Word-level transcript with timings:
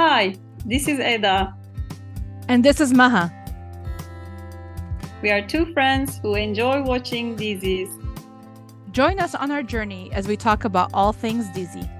Hi, 0.00 0.36
this 0.64 0.86
is 0.86 1.00
Eda. 1.00 1.56
And 2.46 2.64
this 2.64 2.80
is 2.80 2.94
Maha. 2.94 3.34
We 5.22 5.32
are 5.32 5.44
two 5.44 5.72
friends 5.72 6.18
who 6.18 6.36
enjoy 6.36 6.82
watching 6.82 7.34
Dizis. 7.36 7.90
Join 8.92 9.18
us 9.18 9.34
on 9.34 9.50
our 9.50 9.64
journey 9.64 10.08
as 10.12 10.28
we 10.28 10.36
talk 10.36 10.62
about 10.62 10.90
all 10.94 11.12
things 11.12 11.46
Dizi. 11.46 11.90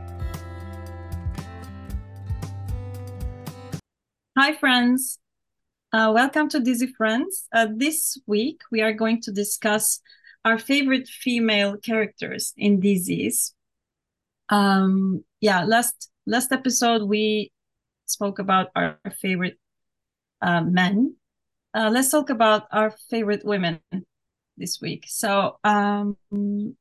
Hi, 4.38 4.54
friends. 4.54 5.18
Uh, 5.92 6.12
welcome 6.14 6.48
to 6.50 6.60
Dizi 6.60 6.94
Friends. 6.96 7.48
Uh, 7.52 7.66
this 7.74 8.16
week, 8.28 8.60
we 8.70 8.80
are 8.80 8.92
going 8.92 9.20
to 9.22 9.32
discuss 9.32 10.00
our 10.44 10.56
favorite 10.56 11.08
female 11.08 11.76
characters 11.76 12.54
in 12.56 12.80
Dizis. 12.80 13.54
Um, 14.50 15.24
yeah, 15.40 15.64
last 15.64 16.10
last 16.28 16.52
episode 16.52 17.02
we 17.02 17.50
spoke 18.10 18.38
about 18.38 18.68
our 18.74 18.98
favorite 19.20 19.58
uh, 20.42 20.62
men. 20.62 21.16
Uh, 21.74 21.90
let's 21.92 22.10
talk 22.10 22.30
about 22.30 22.64
our 22.72 22.90
favorite 23.10 23.44
women 23.44 23.80
this 24.56 24.80
week. 24.80 25.04
So, 25.06 25.58
um, 25.64 26.16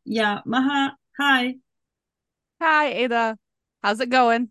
yeah, 0.05 0.39
Maha, 0.45 0.95
hi. 1.19 1.55
Hi, 2.61 3.03
Eda. 3.03 3.37
How's 3.83 3.99
it 3.99 4.09
going? 4.09 4.49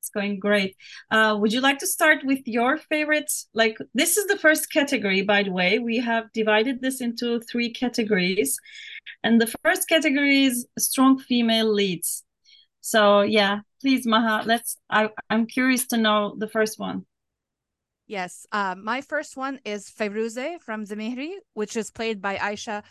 It's 0.00 0.10
going 0.10 0.38
great. 0.38 0.76
Uh, 1.10 1.36
would 1.40 1.52
you 1.52 1.60
like 1.60 1.78
to 1.78 1.86
start 1.86 2.24
with 2.24 2.40
your 2.46 2.78
favorites? 2.78 3.48
Like, 3.52 3.76
this 3.94 4.16
is 4.16 4.26
the 4.26 4.38
first 4.38 4.70
category, 4.70 5.22
by 5.22 5.42
the 5.42 5.52
way. 5.52 5.78
We 5.78 5.98
have 5.98 6.32
divided 6.32 6.80
this 6.80 7.00
into 7.00 7.40
three 7.40 7.72
categories. 7.72 8.58
And 9.24 9.40
the 9.40 9.52
first 9.64 9.88
category 9.88 10.44
is 10.44 10.66
strong 10.78 11.18
female 11.18 11.72
leads. 11.72 12.24
So, 12.80 13.22
yeah, 13.22 13.60
please, 13.80 14.06
Maha, 14.06 14.44
let's. 14.46 14.76
I, 14.90 15.10
I'm 15.30 15.46
curious 15.46 15.86
to 15.88 15.96
know 15.96 16.34
the 16.36 16.48
first 16.48 16.78
one. 16.78 17.06
Yes. 18.06 18.46
Uh, 18.50 18.74
my 18.82 19.02
first 19.02 19.36
one 19.36 19.60
is 19.64 19.90
Firuze 19.90 20.60
from 20.62 20.84
Zemheri, 20.84 21.32
which 21.52 21.76
is 21.76 21.90
played 21.90 22.22
by 22.22 22.36
Ayça 22.36 22.82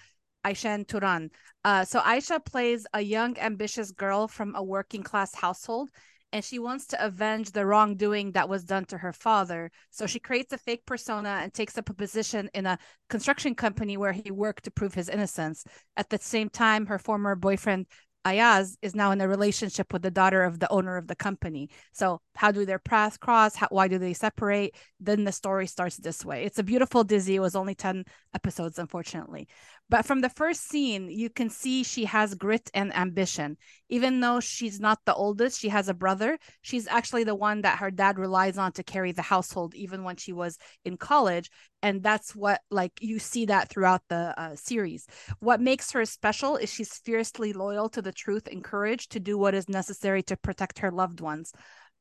Ayşin 0.45 0.87
Turan. 0.87 1.31
Uh, 1.65 1.83
so 1.83 1.99
Ayça 1.99 2.43
plays 2.45 2.85
a 2.93 3.01
young, 3.01 3.37
ambitious 3.39 3.91
girl 3.91 4.27
from 4.27 4.55
a 4.55 4.63
working 4.63 5.01
class 5.01 5.33
household, 5.33 5.89
and 6.31 6.45
she 6.45 6.59
wants 6.59 6.85
to 6.87 7.03
avenge 7.03 7.51
the 7.51 7.65
wrongdoing 7.65 8.31
that 8.33 8.47
was 8.47 8.63
done 8.63 8.85
to 8.85 8.97
her 8.97 9.13
father. 9.13 9.71
So 9.89 10.05
she 10.05 10.19
creates 10.19 10.53
a 10.53 10.57
fake 10.57 10.85
persona 10.85 11.39
and 11.41 11.53
takes 11.53 11.77
up 11.77 11.89
a 11.89 11.93
position 11.93 12.49
in 12.53 12.65
a 12.65 12.77
construction 13.09 13.55
company 13.55 13.97
where 13.97 14.11
he 14.11 14.29
worked 14.29 14.65
to 14.65 14.71
prove 14.71 14.93
his 14.93 15.09
innocence. 15.09 15.63
At 15.95 16.09
the 16.09 16.19
same 16.19 16.49
time, 16.49 16.85
her 16.85 16.99
former 16.99 17.35
boyfriend 17.35 17.87
Ayaz 18.27 18.77
is 18.81 18.93
now 18.93 19.11
in 19.11 19.21
a 19.21 19.27
relationship 19.27 19.93
with 19.93 20.01
the 20.01 20.11
daughter 20.11 20.43
of 20.43 20.59
the 20.59 20.69
owner 20.69 20.97
of 20.97 21.07
the 21.07 21.15
company. 21.15 21.69
So 21.93 22.19
how 22.35 22.51
do 22.51 22.65
their 22.65 22.79
paths 22.79 23.17
cross? 23.17 23.55
How, 23.55 23.67
why 23.69 23.87
do 23.87 23.97
they 23.97 24.13
separate? 24.13 24.75
Then 24.99 25.23
the 25.23 25.31
story 25.31 25.65
starts 25.67 25.97
this 25.97 26.25
way. 26.25 26.43
It's 26.43 26.59
a 26.59 26.63
beautiful 26.63 27.05
Dizi. 27.05 27.35
It 27.35 27.39
was 27.39 27.55
only 27.55 27.73
10 27.73 28.03
episodes, 28.33 28.79
unfortunately. 28.79 29.47
But 29.89 30.05
from 30.05 30.19
the 30.19 30.29
first 30.29 30.67
scene, 30.67 31.09
you 31.09 31.29
can 31.29 31.49
see 31.49 31.83
she 31.83 32.05
has 32.05 32.35
grit 32.35 32.69
and 32.73 32.93
ambition. 32.95 33.57
Even 33.87 34.19
though 34.19 34.41
she's 34.41 34.81
not 34.81 34.99
the 35.05 35.13
oldest, 35.13 35.59
she 35.59 35.69
has 35.69 35.87
a 35.87 35.93
brother. 35.93 36.37
She's 36.61 36.87
actually 36.87 37.23
the 37.23 37.35
one 37.35 37.61
that 37.61 37.79
her 37.79 37.89
dad 37.89 38.19
relies 38.19 38.57
on 38.57 38.73
to 38.73 38.83
carry 38.83 39.13
the 39.13 39.21
household, 39.21 39.75
even 39.75 40.03
when 40.03 40.17
she 40.17 40.33
was 40.33 40.57
in 40.83 40.97
college. 40.97 41.49
And 41.81 42.03
that's 42.03 42.35
what, 42.35 42.59
like, 42.69 42.91
you 42.99 43.17
see 43.19 43.45
that 43.45 43.69
throughout 43.69 44.01
the 44.09 44.33
uh, 44.37 44.55
series. 44.55 45.07
What 45.39 45.61
makes 45.61 45.91
her 45.91 46.03
special 46.03 46.57
is 46.57 46.73
she's 46.73 46.97
fiercely 46.97 47.53
loyal 47.53 47.87
to 47.89 48.01
the 48.01 48.11
truth 48.11 48.47
and 48.51 48.63
courage 48.63 49.07
to 49.09 49.21
do 49.21 49.37
what 49.37 49.53
is 49.53 49.69
necessary 49.69 50.21
to 50.23 50.35
protect 50.35 50.79
her 50.79 50.91
loved 50.91 51.21
ones. 51.21 51.53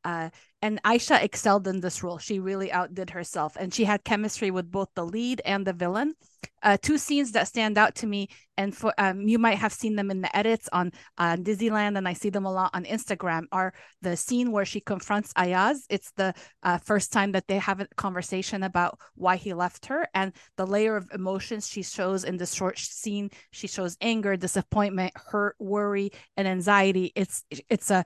Uh, 0.04 0.30
and 0.62 0.82
Ayça 0.82 1.22
excelled 1.22 1.68
in 1.68 1.80
this 1.80 2.02
role. 2.02 2.18
She 2.18 2.38
really 2.40 2.72
outdid 2.72 3.10
herself, 3.10 3.56
and 3.58 3.72
she 3.72 3.84
had 3.84 4.04
chemistry 4.04 4.50
with 4.50 4.70
both 4.70 4.88
the 4.94 5.04
lead 5.04 5.42
and 5.44 5.66
the 5.66 5.72
villain. 5.72 6.14
Uh, 6.62 6.76
two 6.80 6.98
scenes 6.98 7.32
that 7.32 7.46
stand 7.46 7.76
out 7.78 7.94
to 7.96 8.06
me, 8.06 8.28
and 8.56 8.74
for 8.74 8.92
um, 8.98 9.20
you 9.20 9.38
might 9.38 9.58
have 9.58 9.72
seen 9.72 9.94
them 9.94 10.10
in 10.10 10.20
the 10.22 10.36
edits 10.36 10.68
on 10.72 10.90
uh, 11.18 11.36
Disneyland, 11.36 11.96
and 11.96 12.08
I 12.08 12.14
see 12.14 12.30
them 12.30 12.46
a 12.46 12.52
lot 12.52 12.70
on 12.74 12.84
Instagram. 12.84 13.44
Are 13.52 13.72
the 14.02 14.16
scene 14.16 14.50
where 14.50 14.64
she 14.64 14.80
confronts 14.80 15.32
Ayaz? 15.36 15.86
It's 15.90 16.12
the 16.12 16.34
uh, 16.62 16.78
first 16.78 17.12
time 17.12 17.32
that 17.32 17.46
they 17.46 17.58
have 17.58 17.80
a 17.80 17.88
conversation 17.96 18.62
about 18.62 18.98
why 19.14 19.36
he 19.36 19.54
left 19.54 19.86
her, 19.86 20.08
and 20.14 20.32
the 20.56 20.66
layer 20.66 20.96
of 20.96 21.08
emotions 21.12 21.68
she 21.68 21.82
shows 21.82 22.24
in 22.24 22.36
this 22.36 22.54
short 22.54 22.78
scene. 22.78 23.30
She 23.50 23.66
shows 23.66 23.96
anger, 24.00 24.36
disappointment, 24.36 25.12
hurt, 25.14 25.56
worry, 25.58 26.10
and 26.36 26.48
anxiety. 26.48 27.12
It's 27.14 27.44
it's 27.68 27.90
a 27.90 28.04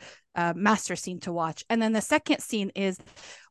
master 0.55 0.97
scene 0.97 1.21
to 1.21 1.33
watch. 1.33 1.65
And 1.69 1.83
then 1.83 1.93
the 1.93 2.01
second 2.01 2.40
scene 2.41 2.71
is 2.75 2.99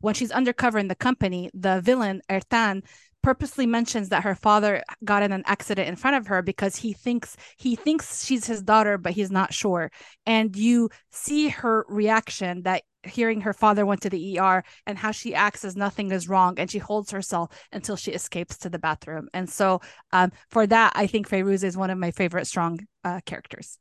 when 0.01 0.13
she's 0.13 0.31
undercover 0.31 0.79
in 0.79 0.87
the 0.87 0.95
company, 0.95 1.49
the 1.53 1.81
villain, 1.81 2.21
Ertan, 2.29 2.83
purposely 3.21 3.65
mentions 3.65 4.09
that 4.09 4.23
her 4.23 4.35
father 4.35 4.81
got 5.03 5.23
in 5.23 5.31
an 5.31 5.43
accident 5.45 5.87
in 5.87 5.95
front 5.95 6.15
of 6.15 6.27
her 6.27 6.41
because 6.41 6.77
he 6.77 6.93
thinks 6.93 7.35
he 7.57 7.75
thinks 7.75 8.25
she's 8.25 8.45
his 8.47 8.61
daughter 8.61 8.97
but 8.97 9.13
he's 9.13 9.31
not 9.31 9.53
sure. 9.53 9.91
And 10.25 10.55
you 10.55 10.89
see 11.11 11.49
her 11.49 11.85
reaction 11.89 12.63
that 12.63 12.83
hearing 13.03 13.41
her 13.41 13.53
father 13.53 13.85
went 13.85 14.01
to 14.01 14.09
the 14.09 14.39
ER 14.39 14.63
and 14.85 14.97
how 14.97 15.11
she 15.11 15.33
acts 15.33 15.63
as 15.63 15.75
nothing 15.75 16.11
is 16.11 16.27
wrong 16.27 16.59
and 16.59 16.69
she 16.69 16.79
holds 16.79 17.11
herself 17.11 17.49
until 17.71 17.95
she 17.95 18.11
escapes 18.11 18.57
to 18.59 18.69
the 18.69 18.79
bathroom. 18.79 19.27
And 19.33 19.49
so 19.49 19.81
um, 20.11 20.31
for 20.49 20.67
that 20.67 20.93
I 20.95 21.07
think 21.07 21.27
Firuze 21.27 21.63
is 21.63 21.77
one 21.77 21.89
of 21.89 21.97
my 21.97 22.11
favorite 22.11 22.47
strong 22.47 22.79
uh, 23.03 23.19
characters 23.25 23.77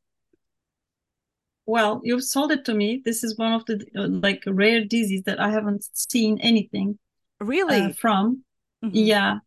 well, 1.69 2.01
you've 2.03 2.23
sold 2.23 2.51
it 2.51 2.65
to 2.65 2.73
me. 2.73 3.01
This 3.05 3.23
is 3.23 3.37
one 3.37 3.53
of 3.53 3.63
the 3.65 3.85
uh, 3.95 4.07
like 4.07 4.41
rare 4.47 4.81
dizis 4.81 5.23
that 5.25 5.39
I 5.39 5.51
haven't 5.51 5.85
seen 5.93 6.39
anything 6.41 6.97
really 7.39 7.81
uh, 7.81 7.93
from. 7.93 8.43
Mm-hmm. 8.83 8.95
Yeah, 8.95 9.39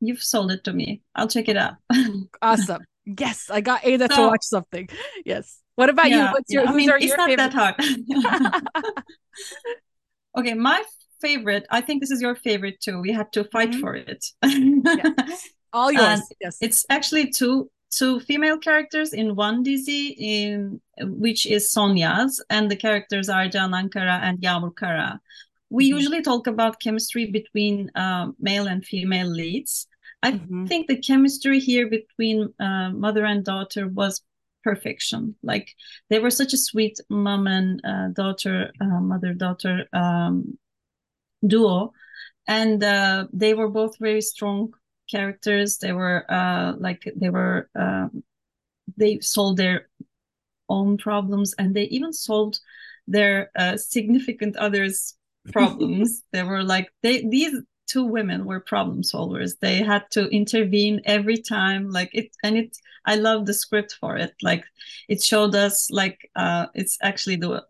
you've 0.00 0.22
sold 0.22 0.50
it 0.52 0.64
to 0.64 0.72
me. 0.72 1.02
I'll 1.14 1.28
check 1.28 1.48
it 1.48 1.56
out. 1.58 1.74
awesome. 2.42 2.82
Yes, 3.04 3.50
I 3.50 3.60
got 3.60 3.86
Eda 3.86 4.08
so, 4.10 4.16
to 4.16 4.22
watch 4.28 4.44
something. 4.44 4.88
Yes. 5.26 5.60
What 5.74 5.90
about 5.90 6.08
yeah, 6.08 6.28
you? 6.28 6.32
What's 6.32 6.50
your? 6.50 6.64
Yeah. 6.64 6.70
I 6.70 6.74
mean, 6.74 6.90
it's 6.98 7.16
not 7.16 7.28
favorite? 7.28 7.52
that 7.52 7.52
hard. 7.52 8.94
okay, 10.38 10.54
my 10.54 10.82
favorite. 11.20 11.66
I 11.70 11.82
think 11.82 12.00
this 12.00 12.10
is 12.10 12.22
your 12.22 12.36
favorite 12.36 12.80
too. 12.80 13.00
We 13.00 13.12
had 13.12 13.30
to 13.34 13.44
fight 13.44 13.72
mm-hmm. 13.72 13.80
for 13.80 13.94
it. 13.94 14.24
yes. 14.42 15.48
All 15.74 15.92
yours. 15.92 16.20
And 16.20 16.22
yes. 16.40 16.56
It's 16.62 16.86
actually 16.88 17.32
two 17.32 17.70
two 17.96 18.20
female 18.20 18.58
characters 18.58 19.12
in 19.12 19.34
one 19.34 19.64
Dizi, 19.64 20.14
in 20.18 20.80
which 21.00 21.46
is 21.46 21.70
Son 21.70 21.96
Yaz, 21.96 22.40
and 22.50 22.70
the 22.70 22.76
characters 22.76 23.28
are 23.28 23.48
Canan 23.48 23.90
Kara 23.90 24.20
and 24.22 24.38
Yağmur 24.40 24.76
Kara. 24.76 25.20
We 25.70 25.86
mm-hmm. 25.86 25.96
usually 25.96 26.22
talk 26.22 26.46
about 26.46 26.80
chemistry 26.80 27.26
between 27.26 27.90
uh, 27.94 28.28
male 28.38 28.66
and 28.66 28.84
female 28.84 29.28
leads. 29.28 29.86
I 30.22 30.32
mm-hmm. 30.32 30.66
think 30.66 30.88
the 30.88 30.98
chemistry 30.98 31.58
here 31.58 31.88
between 31.88 32.52
uh, 32.60 32.90
mother 32.90 33.24
and 33.24 33.44
daughter 33.44 33.88
was 33.88 34.22
perfection. 34.62 35.34
Like 35.42 35.74
they 36.10 36.18
were 36.18 36.30
such 36.30 36.52
a 36.52 36.58
sweet 36.58 37.00
mom 37.08 37.46
and 37.46 37.80
uh, 37.84 38.08
daughter, 38.08 38.72
uh, 38.80 39.00
mother 39.00 39.32
daughter 39.32 39.86
um, 39.92 40.58
duo, 41.46 41.92
and 42.46 42.82
uh, 42.84 43.26
they 43.32 43.54
were 43.54 43.68
both 43.68 43.98
very 43.98 44.20
strong 44.20 44.74
characters. 45.10 45.78
They 45.78 45.92
were 45.92 46.24
uh, 46.30 46.74
like 46.78 47.02
they 47.16 47.30
were 47.30 47.68
um, 47.74 48.22
they 48.96 49.20
solved 49.20 49.58
their 49.58 49.88
own 50.68 50.96
problems 50.98 51.54
and 51.58 51.74
they 51.74 51.84
even 51.84 52.12
solved 52.12 52.60
their 53.06 53.50
uh, 53.56 53.76
significant 53.76 54.56
others 54.56 55.14
problems 55.52 56.24
they 56.32 56.42
were 56.42 56.64
like 56.64 56.92
they 57.02 57.24
these 57.28 57.54
two 57.86 58.04
women 58.04 58.44
were 58.44 58.60
problem 58.60 59.02
solvers 59.02 59.58
they 59.60 59.76
had 59.76 60.02
to 60.10 60.28
intervene 60.28 61.00
every 61.04 61.36
time 61.36 61.90
like 61.90 62.10
it 62.12 62.30
and 62.42 62.56
it 62.56 62.76
i 63.04 63.14
love 63.14 63.46
the 63.46 63.54
script 63.54 63.96
for 64.00 64.16
it 64.16 64.34
like 64.42 64.64
it 65.08 65.22
showed 65.22 65.54
us 65.54 65.88
like 65.90 66.30
uh 66.36 66.66
it's 66.74 66.98
actually 67.02 67.36
the 67.36 67.64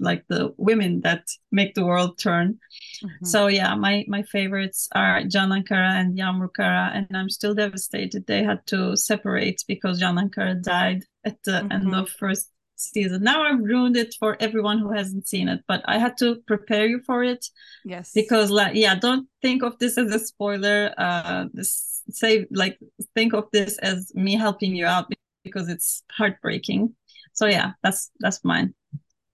like 0.00 0.24
the 0.28 0.52
women 0.56 1.00
that 1.00 1.28
make 1.50 1.74
the 1.74 1.84
world 1.84 2.18
turn 2.18 2.58
mm-hmm. 3.02 3.26
so 3.26 3.48
yeah 3.48 3.74
my 3.74 4.04
my 4.08 4.22
favorites 4.22 4.88
are 4.94 5.22
Canan 5.32 5.64
Kara 5.64 5.92
and 5.94 6.16
Yağmur 6.16 6.48
Kara 6.54 6.90
and 6.94 7.16
i'm 7.16 7.30
still 7.30 7.54
devastated 7.54 8.26
they 8.26 8.42
had 8.42 8.64
to 8.66 8.96
separate 8.96 9.64
because 9.66 10.00
Canan 10.00 10.30
Kara 10.30 10.54
died 10.54 11.04
at 11.24 11.42
the 11.44 11.52
mm-hmm. 11.52 11.72
end 11.72 11.94
of 11.94 12.08
first 12.08 12.50
season. 12.76 13.22
Now 13.22 13.42
I've 13.42 13.60
ruined 13.60 13.96
it 13.96 14.14
for 14.18 14.36
everyone 14.40 14.78
who 14.78 14.92
hasn't 14.92 15.28
seen 15.28 15.48
it, 15.48 15.62
but 15.66 15.82
I 15.86 15.98
had 15.98 16.16
to 16.18 16.36
prepare 16.46 16.86
you 16.86 17.00
for 17.00 17.24
it. 17.24 17.46
Yes. 17.84 18.12
Because 18.14 18.50
like 18.50 18.74
yeah, 18.74 18.94
don't 18.94 19.28
think 19.42 19.62
of 19.62 19.78
this 19.78 19.98
as 19.98 20.12
a 20.14 20.18
spoiler. 20.18 20.94
Uh 20.96 21.46
this 21.52 22.02
say 22.10 22.46
like 22.50 22.78
think 23.14 23.32
of 23.34 23.44
this 23.52 23.78
as 23.78 24.12
me 24.14 24.34
helping 24.34 24.74
you 24.76 24.86
out 24.86 25.12
because 25.44 25.68
it's 25.68 26.02
heartbreaking. 26.10 26.94
So 27.32 27.46
yeah, 27.46 27.72
that's 27.82 28.10
that's 28.20 28.44
mine. 28.44 28.74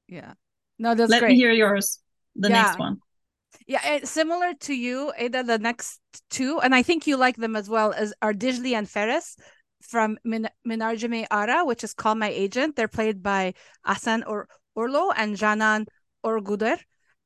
Yeah. 0.09 0.35
No, 0.79 0.95
that's 0.95 1.11
Let 1.11 1.21
great. 1.21 1.33
me 1.33 1.37
hear 1.37 1.53
yours. 1.53 2.01
The 2.37 2.49
yeah. 2.49 2.63
next 2.63 2.79
one. 2.79 2.99
Yeah, 3.67 3.99
similar 4.05 4.55
to 4.61 4.75
you, 4.75 5.13
Eda, 5.21 5.43
the 5.43 5.59
next 5.59 6.01
two, 6.31 6.59
and 6.61 6.75
I 6.75 6.83
think 6.83 7.07
you 7.07 7.17
like 7.17 7.37
them 7.37 7.55
as 7.55 7.69
well, 7.69 7.93
as 7.93 8.13
are 8.23 8.33
Dicle 8.33 8.75
and 8.75 8.87
Feris 8.87 9.37
from 9.83 10.19
Min- 10.25 10.49
Ara, 11.31 11.65
which 11.65 11.85
is 11.85 11.95
Call 11.95 12.15
My 12.15 12.29
Agent. 12.29 12.77
They're 12.77 12.89
played 12.89 13.23
by 13.23 13.55
Asan 13.87 14.23
or 14.25 14.49
Urlo 14.77 15.13
and 15.17 15.37
Canan 15.39 15.87
Ergüder. 16.25 16.79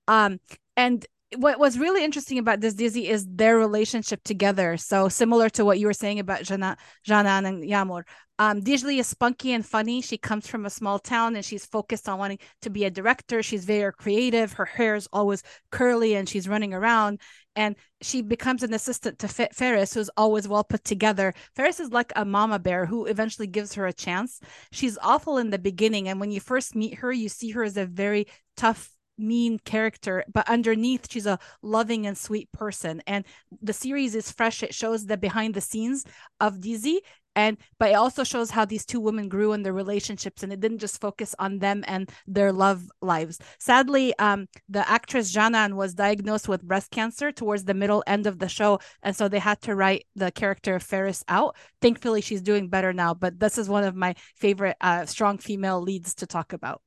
Um, 0.08 0.40
and 0.76 1.04
what 1.36 1.58
was 1.58 1.78
really 1.78 2.04
interesting 2.04 2.38
about 2.38 2.60
this 2.60 2.74
dizi 2.74 3.08
is 3.08 3.26
their 3.28 3.58
relationship 3.58 4.22
together. 4.22 4.76
So 4.76 5.08
similar 5.08 5.48
to 5.50 5.64
what 5.64 5.78
you 5.78 5.86
were 5.86 5.92
saying 5.92 6.20
about 6.20 6.42
Jana, 6.42 6.76
Canan 7.06 7.46
and 7.46 7.64
Yağmur. 7.64 8.02
Um, 8.38 8.60
Dicle 8.60 8.90
is 8.90 9.06
spunky 9.06 9.52
and 9.52 9.64
funny. 9.64 10.02
She 10.02 10.18
comes 10.18 10.46
from 10.46 10.66
a 10.66 10.70
small 10.70 10.98
town 10.98 11.36
and 11.36 11.44
she's 11.44 11.64
focused 11.64 12.08
on 12.08 12.18
wanting 12.18 12.38
to 12.62 12.70
be 12.70 12.84
a 12.84 12.90
director. 12.90 13.42
She's 13.42 13.64
very 13.64 13.92
creative. 13.92 14.52
Her 14.52 14.66
hair 14.66 14.94
is 14.94 15.08
always 15.12 15.42
curly 15.70 16.14
and 16.14 16.28
she's 16.28 16.48
running 16.48 16.74
around. 16.74 17.20
And 17.56 17.74
she 18.02 18.22
becomes 18.22 18.62
an 18.62 18.74
assistant 18.74 19.18
to 19.20 19.26
Feris, 19.26 19.94
who's 19.94 20.10
always 20.16 20.46
well 20.46 20.62
put 20.62 20.84
together. 20.84 21.34
Feris 21.56 21.80
is 21.80 21.90
like 21.90 22.12
a 22.14 22.24
mama 22.24 22.58
bear 22.58 22.86
who 22.86 23.06
eventually 23.06 23.46
gives 23.46 23.74
her 23.74 23.86
a 23.86 23.92
chance. 23.92 24.40
She's 24.70 24.98
awful 25.02 25.38
in 25.38 25.50
the 25.50 25.58
beginning. 25.58 26.08
And 26.08 26.20
when 26.20 26.30
you 26.30 26.40
first 26.40 26.76
meet 26.76 26.98
her, 26.98 27.10
you 27.10 27.28
see 27.28 27.50
her 27.50 27.64
as 27.64 27.76
a 27.76 27.86
very 27.86 28.26
tough 28.56 28.90
mean 29.18 29.58
character, 29.58 30.24
but 30.32 30.48
underneath 30.48 31.10
she's 31.10 31.26
a 31.26 31.38
loving 31.62 32.06
and 32.06 32.18
sweet 32.18 32.52
person. 32.52 33.02
And 33.06 33.24
the 33.62 33.72
series 33.72 34.14
is 34.14 34.30
fresh. 34.30 34.62
It 34.62 34.74
shows 34.74 35.06
the 35.06 35.16
behind 35.16 35.54
the 35.54 35.60
scenes 35.60 36.04
of 36.40 36.56
Dizi. 36.58 36.98
And 37.36 37.58
but 37.78 37.90
it 37.90 37.94
also 37.94 38.24
shows 38.24 38.50
how 38.50 38.64
these 38.64 38.84
two 38.84 38.98
women 38.98 39.28
grew 39.28 39.52
in 39.52 39.62
their 39.62 39.72
relationships, 39.72 40.42
and 40.42 40.52
it 40.52 40.60
didn't 40.60 40.78
just 40.78 41.00
focus 41.00 41.34
on 41.38 41.58
them 41.60 41.84
and 41.86 42.10
their 42.26 42.52
love 42.52 42.90
lives. 43.02 43.38
Sadly, 43.60 44.18
um, 44.18 44.48
the 44.68 44.88
actress 44.90 45.32
Canan 45.32 45.76
was 45.76 45.94
diagnosed 45.94 46.48
with 46.48 46.62
breast 46.62 46.90
cancer 46.90 47.30
towards 47.30 47.64
the 47.64 47.74
middle 47.74 48.02
end 48.06 48.26
of 48.26 48.38
the 48.40 48.48
show, 48.48 48.80
and 49.02 49.14
so 49.14 49.28
they 49.28 49.38
had 49.38 49.60
to 49.62 49.76
write 49.76 50.06
the 50.16 50.32
character 50.32 50.74
of 50.74 50.82
Feris 50.84 51.22
out. 51.28 51.56
Thankfully, 51.80 52.22
she's 52.22 52.42
doing 52.42 52.68
better 52.68 52.92
now. 52.92 53.14
But 53.14 53.38
this 53.38 53.58
is 53.58 53.68
one 53.68 53.84
of 53.84 53.94
my 53.94 54.14
favorite 54.34 54.76
uh, 54.80 55.06
strong 55.06 55.38
female 55.38 55.80
leads 55.80 56.14
to 56.16 56.26
talk 56.26 56.52
about 56.52 56.82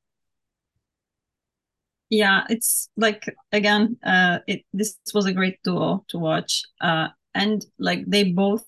yeah 2.10 2.44
it's 2.50 2.90
like 2.98 3.24
again 3.52 3.98
uh 4.04 4.40
it 4.48 4.66
this 4.74 4.98
was 5.14 5.26
a 5.26 5.34
great 5.34 5.62
duo 5.64 6.04
to 6.10 6.18
watch 6.18 6.64
uh 6.82 7.08
and 7.36 7.66
like 7.78 8.04
they 8.08 8.24
both 8.24 8.66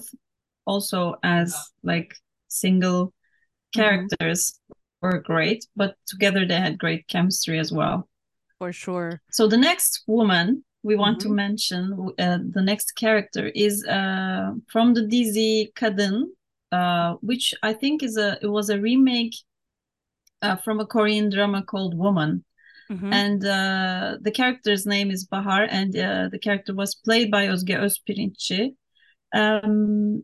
also 0.65 1.15
as 1.23 1.55
like 1.83 2.15
single 2.47 3.07
mm-hmm. 3.07 3.81
characters 3.81 4.51
mm-hmm. 4.51 5.07
were 5.07 5.19
great 5.19 5.65
but 5.75 5.95
together 6.07 6.45
they 6.45 6.59
had 6.59 6.77
great 6.77 7.07
chemistry 7.07 7.59
as 7.59 7.71
well 7.71 8.07
for 8.59 8.71
sure 8.71 9.21
so 9.31 9.47
the 9.47 9.57
next 9.57 10.03
woman 10.07 10.63
we 10.83 10.95
want 10.95 11.19
mm-hmm. 11.19 11.29
to 11.29 11.35
mention 11.35 12.09
uh, 12.19 12.39
the 12.51 12.61
next 12.61 12.93
character 12.95 13.47
is 13.55 13.85
uh 13.87 14.51
from 14.67 14.93
the 14.93 15.01
dizi 15.01 15.71
Kadın 15.73 16.23
uh 16.71 17.15
which 17.21 17.53
i 17.63 17.73
think 17.73 18.03
is 18.03 18.17
a 18.17 18.37
it 18.41 18.47
was 18.47 18.69
a 18.69 18.79
remake 18.79 19.35
uh, 20.41 20.55
from 20.55 20.79
a 20.79 20.85
korean 20.85 21.29
drama 21.29 21.61
called 21.63 21.97
woman 21.97 22.43
Mm-hmm. 22.91 23.13
And 23.13 23.45
uh, 23.45 24.17
the 24.19 24.31
character's 24.31 24.85
name 24.85 25.11
is 25.11 25.23
Bahar, 25.25 25.63
and 25.63 25.95
uh, 25.97 26.27
the 26.29 26.39
character 26.39 26.75
was 26.75 26.93
played 26.93 27.31
by 27.31 27.47
Özge 27.47 27.77
Özpirinççi, 27.77 28.75
um, 29.33 30.23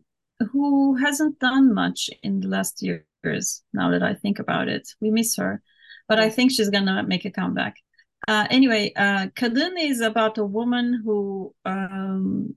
who 0.52 0.94
hasn't 0.96 1.38
done 1.38 1.74
much 1.74 2.10
in 2.22 2.40
the 2.40 2.48
last 2.48 2.82
years. 2.82 3.62
Now 3.72 3.90
that 3.90 4.02
I 4.02 4.14
think 4.14 4.38
about 4.38 4.68
it, 4.68 4.88
we 5.00 5.10
miss 5.10 5.36
her, 5.36 5.62
but 6.08 6.18
I 6.18 6.30
think 6.30 6.52
she's 6.52 6.70
gonna 6.70 7.02
make 7.02 7.24
a 7.24 7.30
comeback. 7.30 7.76
Uh, 8.26 8.46
anyway, 8.50 8.92
uh, 8.96 9.28
Kadın 9.36 9.74
is 9.78 10.00
about 10.00 10.38
a 10.38 10.44
woman 10.44 11.02
who 11.04 11.54
um, 11.64 12.56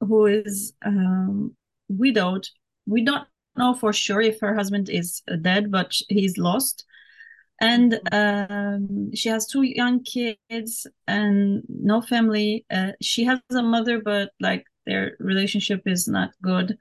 who 0.00 0.26
is 0.26 0.72
um, 0.84 1.54
widowed. 1.88 2.46
We 2.86 3.04
don't 3.04 3.26
know 3.56 3.74
for 3.74 3.92
sure 3.92 4.20
if 4.20 4.40
her 4.40 4.54
husband 4.54 4.88
is 4.88 5.22
dead, 5.42 5.70
but 5.70 5.92
he's 6.08 6.38
lost 6.38 6.84
and 7.60 8.00
um, 8.10 9.14
she 9.14 9.28
has 9.28 9.46
two 9.46 9.62
young 9.62 10.02
kids 10.02 10.86
and 11.06 11.62
no 11.68 12.00
family 12.00 12.64
uh, 12.70 12.92
she 13.00 13.24
has 13.24 13.38
a 13.50 13.62
mother 13.62 14.00
but 14.00 14.30
like 14.40 14.64
their 14.86 15.16
relationship 15.20 15.82
is 15.86 16.08
not 16.08 16.30
good 16.42 16.76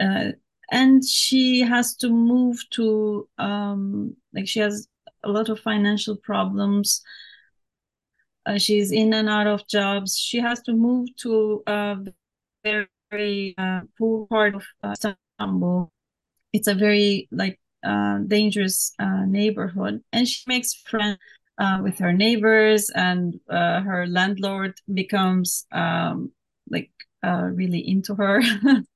uh, 0.00 0.32
and 0.72 1.04
she 1.04 1.60
has 1.60 1.96
to 1.96 2.10
move 2.10 2.58
to 2.70 3.28
um, 3.38 4.16
like 4.34 4.48
she 4.48 4.60
has 4.60 4.88
a 5.24 5.28
lot 5.30 5.48
of 5.48 5.60
financial 5.60 6.16
problems. 6.16 7.02
Uh, 8.46 8.58
she's 8.58 8.90
in 8.92 9.12
and 9.14 9.28
out 9.28 9.46
of 9.46 9.66
jobs. 9.68 10.16
She 10.16 10.38
has 10.40 10.62
to 10.62 10.72
move 10.72 11.08
to 11.18 11.62
a 11.66 11.96
very 12.64 13.54
uh, 13.58 13.80
poor 13.98 14.26
part 14.26 14.54
of 14.54 14.64
uh, 14.82 14.92
istanbul. 14.92 15.92
It's 16.52 16.68
a 16.68 16.74
very 16.74 17.28
like 17.32 17.60
uh, 17.84 18.18
dangerous 18.26 18.92
uh, 18.98 19.24
neighborhood, 19.26 20.02
and 20.12 20.28
she 20.28 20.44
makes 20.46 20.74
friends 20.74 21.18
uh, 21.58 21.80
with 21.82 21.98
her 21.98 22.12
neighbors, 22.12 22.90
and 22.94 23.40
uh, 23.50 23.82
her 23.82 24.06
landlord 24.06 24.74
becomes 24.92 25.66
um, 25.72 26.32
like 26.70 26.90
uh, 27.24 27.50
really 27.54 27.80
into 27.88 28.14
her. 28.16 28.42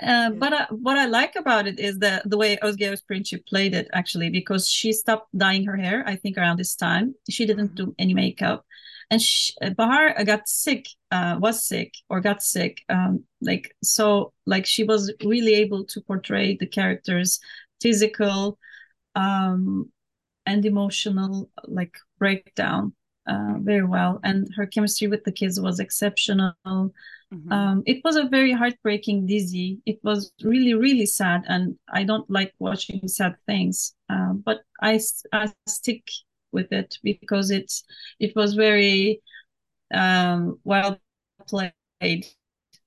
Uh, 0.00 0.30
but 0.30 0.70
what 0.70 0.96
I 0.96 1.06
like 1.06 1.34
about 1.34 1.66
it 1.66 1.80
is 1.80 1.98
the 1.98 2.22
the 2.24 2.36
way 2.36 2.56
Özge 2.62 2.92
Özpirinççi 2.92 3.44
played 3.46 3.74
it 3.74 3.88
actually 3.92 4.30
because 4.30 4.68
she 4.68 4.92
stopped 4.92 5.36
dyeing 5.36 5.66
her 5.66 5.76
hair 5.76 6.04
I 6.06 6.16
think 6.16 6.38
around 6.38 6.58
this 6.58 6.76
time. 6.76 7.14
She 7.28 7.44
didn't 7.44 7.74
mm-hmm. 7.74 7.90
do 7.90 7.94
any 7.98 8.14
makeup. 8.14 8.64
And 9.10 9.20
she, 9.20 9.52
Bahar 9.76 10.24
got 10.24 10.48
sick 10.48 10.86
was 11.10 11.66
sick 11.66 11.94
or 12.08 12.20
got 12.20 12.42
sick 12.42 12.82
um, 12.88 13.24
like 13.40 13.74
so 13.82 14.32
like 14.46 14.66
she 14.66 14.84
was 14.84 15.12
really 15.24 15.54
able 15.54 15.84
to 15.86 16.00
portray 16.00 16.56
the 16.56 16.66
characters 16.66 17.40
physical 17.80 18.58
um, 19.16 19.90
and 20.46 20.64
emotional 20.64 21.50
like 21.64 21.96
breakdown 22.18 22.92
uh, 23.26 23.54
very 23.58 23.84
well 23.84 24.20
and 24.24 24.48
her 24.56 24.66
chemistry 24.66 25.06
with 25.08 25.22
the 25.24 25.32
kids 25.32 25.60
was 25.60 25.78
exceptional 25.78 26.54
mm-hmm. 26.64 27.52
um, 27.52 27.82
it 27.86 28.00
was 28.04 28.16
a 28.16 28.24
very 28.24 28.52
heartbreaking 28.52 29.26
dizi. 29.26 29.78
it 29.86 29.98
was 30.02 30.32
really 30.42 30.74
really 30.74 31.06
sad 31.06 31.42
and 31.48 31.78
i 31.92 32.02
don't 32.02 32.28
like 32.30 32.52
watching 32.58 33.06
sad 33.06 33.36
things 33.46 33.94
uh, 34.08 34.32
but 34.32 34.60
I, 34.80 35.00
I 35.32 35.52
stick 35.66 36.08
with 36.52 36.72
it 36.72 36.98
because 37.02 37.50
it's 37.50 37.84
it 38.18 38.34
was 38.34 38.54
very 38.54 39.22
um, 39.92 40.58
well 40.64 40.98
played 41.46 42.26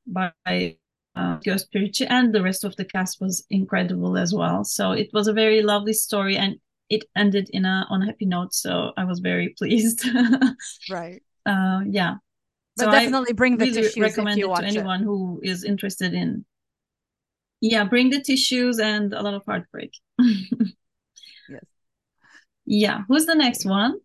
by 0.05 0.77
uh, 1.15 1.37
Özpirinççi 1.45 2.07
and 2.09 2.33
the 2.33 2.41
rest 2.41 2.63
of 2.63 2.75
the 2.75 2.85
cast 2.85 3.21
was 3.21 3.45
incredible 3.49 4.17
as 4.17 4.33
well. 4.33 4.63
So 4.63 4.91
it 4.91 5.09
was 5.13 5.27
a 5.27 5.33
very 5.33 5.61
lovely 5.61 5.93
story 5.93 6.37
and 6.37 6.59
it 6.89 7.05
ended 7.15 7.49
in 7.51 7.65
a 7.65 7.85
on 7.89 8.01
a 8.01 8.05
happy 8.05 8.25
note. 8.25 8.53
So 8.53 8.91
I 8.97 9.05
was 9.05 9.19
very 9.19 9.49
pleased. 9.57 10.07
right. 10.89 11.21
Uh, 11.45 11.81
yeah. 11.85 12.15
But 12.75 12.85
so 12.85 12.91
definitely 12.91 13.31
I 13.31 13.33
bring 13.33 13.57
the 13.57 13.65
really 13.65 13.81
tissues 13.81 14.01
recommend 14.01 14.39
it 14.39 14.43
to 14.47 14.63
anyone 14.63 15.01
it. 15.01 15.05
who 15.05 15.39
is 15.43 15.63
interested 15.63 16.13
in. 16.13 16.45
Yeah, 17.61 17.85
bring 17.85 18.09
the 18.09 18.21
tissues 18.21 18.79
and 18.79 19.13
a 19.13 19.21
lot 19.21 19.35
of 19.35 19.43
heartbreak. 19.45 19.93
yes. 20.19 21.63
Yeah. 22.65 23.01
Who's 23.07 23.25
the 23.25 23.35
next 23.35 23.65
one? 23.65 23.99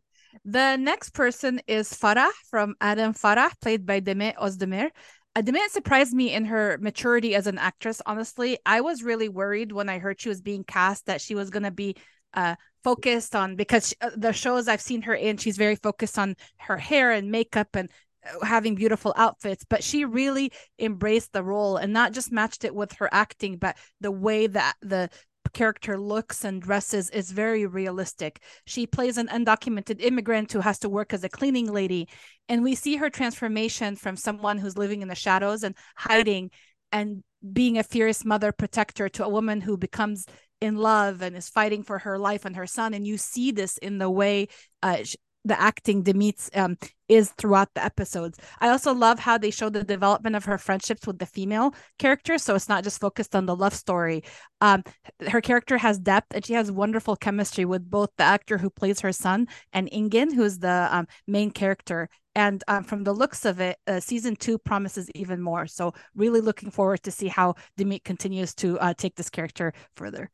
The 0.44 0.76
next 0.76 1.10
person 1.10 1.60
is 1.66 1.92
Farah 1.92 2.30
from 2.50 2.76
Adım 2.80 3.18
Farah, 3.18 3.50
played 3.60 3.84
by 3.84 4.00
Demet 4.00 4.36
Özdemir. 4.36 4.90
Demet 5.36 5.70
surprised 5.70 6.14
me 6.14 6.32
in 6.32 6.46
her 6.46 6.78
maturity 6.80 7.34
as 7.34 7.46
an 7.46 7.58
actress. 7.58 8.02
Honestly, 8.06 8.58
I 8.66 8.80
was 8.80 9.02
really 9.02 9.28
worried 9.28 9.72
when 9.72 9.88
I 9.88 9.98
heard 9.98 10.20
she 10.20 10.28
was 10.28 10.40
being 10.40 10.64
cast 10.64 11.06
that 11.06 11.20
she 11.20 11.34
was 11.34 11.50
going 11.50 11.62
to 11.62 11.70
be 11.70 11.96
uh, 12.34 12.56
focused 12.84 13.34
on 13.34 13.56
because 13.56 13.88
she, 13.88 13.94
uh, 14.00 14.10
the 14.16 14.32
shows 14.32 14.68
I've 14.68 14.80
seen 14.80 15.02
her 15.02 15.14
in, 15.14 15.36
she's 15.36 15.56
very 15.56 15.76
focused 15.76 16.18
on 16.18 16.34
her 16.58 16.76
hair 16.76 17.10
and 17.10 17.30
makeup 17.30 17.68
and 17.74 17.90
uh, 18.24 18.44
having 18.44 18.74
beautiful 18.74 19.12
outfits. 19.16 19.64
But 19.68 19.82
she 19.84 20.04
really 20.04 20.52
embraced 20.78 21.32
the 21.32 21.42
role 21.42 21.76
and 21.76 21.92
not 21.92 22.12
just 22.12 22.32
matched 22.32 22.64
it 22.64 22.74
with 22.74 22.92
her 22.94 23.08
acting, 23.12 23.56
but 23.56 23.76
the 24.00 24.12
way 24.12 24.46
that 24.46 24.74
the 24.80 25.10
character 25.52 25.98
looks 25.98 26.44
and 26.44 26.60
dresses 26.62 27.10
is 27.10 27.30
very 27.30 27.66
realistic. 27.66 28.42
She 28.66 28.86
plays 28.86 29.16
an 29.16 29.28
undocumented 29.28 30.02
immigrant 30.02 30.52
who 30.52 30.60
has 30.60 30.78
to 30.80 30.88
work 30.88 31.12
as 31.12 31.24
a 31.24 31.28
cleaning 31.28 31.72
lady. 31.72 32.08
And 32.48 32.62
we 32.62 32.74
see 32.74 32.96
her 32.96 33.10
transformation 33.10 33.96
from 33.96 34.16
someone 34.16 34.58
who's 34.58 34.78
living 34.78 35.02
in 35.02 35.08
the 35.08 35.14
shadows 35.14 35.62
and 35.62 35.74
hiding 35.96 36.50
and 36.92 37.22
being 37.52 37.78
a 37.78 37.82
fierce 37.82 38.24
mother 38.24 38.52
protector 38.52 39.08
to 39.08 39.24
a 39.24 39.28
woman 39.28 39.60
who 39.60 39.76
becomes 39.76 40.26
in 40.60 40.76
love 40.76 41.22
and 41.22 41.36
is 41.36 41.48
fighting 41.48 41.82
for 41.82 41.98
her 41.98 42.18
life 42.18 42.44
and 42.44 42.56
her 42.56 42.66
son. 42.66 42.94
And 42.94 43.06
you 43.06 43.16
see 43.16 43.52
this 43.52 43.78
in 43.78 43.98
the 43.98 44.10
way 44.10 44.48
uh, 44.82 44.98
the 45.44 45.60
acting 45.60 46.02
Demet's 46.02 46.50
um, 46.54 46.76
is 47.08 47.30
throughout 47.30 47.72
the 47.74 47.82
episodes. 47.82 48.38
I 48.60 48.68
also 48.68 48.92
love 48.92 49.18
how 49.18 49.38
they 49.38 49.50
show 49.50 49.70
the 49.70 49.82
development 49.82 50.36
of 50.36 50.44
her 50.44 50.58
friendships 50.58 51.06
with 51.06 51.18
the 51.18 51.26
female 51.26 51.74
characters. 51.98 52.42
So 52.42 52.54
it's 52.54 52.68
not 52.68 52.84
just 52.84 53.00
focused 53.00 53.34
on 53.34 53.46
the 53.46 53.56
love 53.56 53.74
story. 53.74 54.24
Um, 54.60 54.84
her 55.28 55.40
character 55.40 55.78
has 55.78 55.98
depth 55.98 56.34
and 56.34 56.44
she 56.44 56.52
has 56.52 56.70
wonderful 56.70 57.16
chemistry 57.16 57.64
with 57.64 57.88
both 57.88 58.10
the 58.18 58.24
actor 58.24 58.58
who 58.58 58.68
plays 58.68 59.00
her 59.00 59.12
son 59.12 59.48
and 59.72 59.90
Engin, 59.90 60.34
who's 60.34 60.58
the 60.58 60.88
um, 60.90 61.06
main 61.26 61.50
character. 61.50 62.08
And 62.34 62.62
um, 62.68 62.84
from 62.84 63.04
the 63.04 63.14
looks 63.14 63.44
of 63.44 63.58
it, 63.58 63.78
uh, 63.86 64.00
season 64.00 64.36
two 64.36 64.58
promises 64.58 65.10
even 65.14 65.40
more. 65.40 65.66
So 65.66 65.94
really 66.14 66.40
looking 66.40 66.70
forward 66.70 67.02
to 67.04 67.10
see 67.10 67.28
how 67.28 67.54
Demet 67.78 68.04
continues 68.04 68.54
to 68.56 68.78
uh, 68.78 68.94
take 68.96 69.16
this 69.16 69.30
character 69.30 69.72
further. 69.96 70.30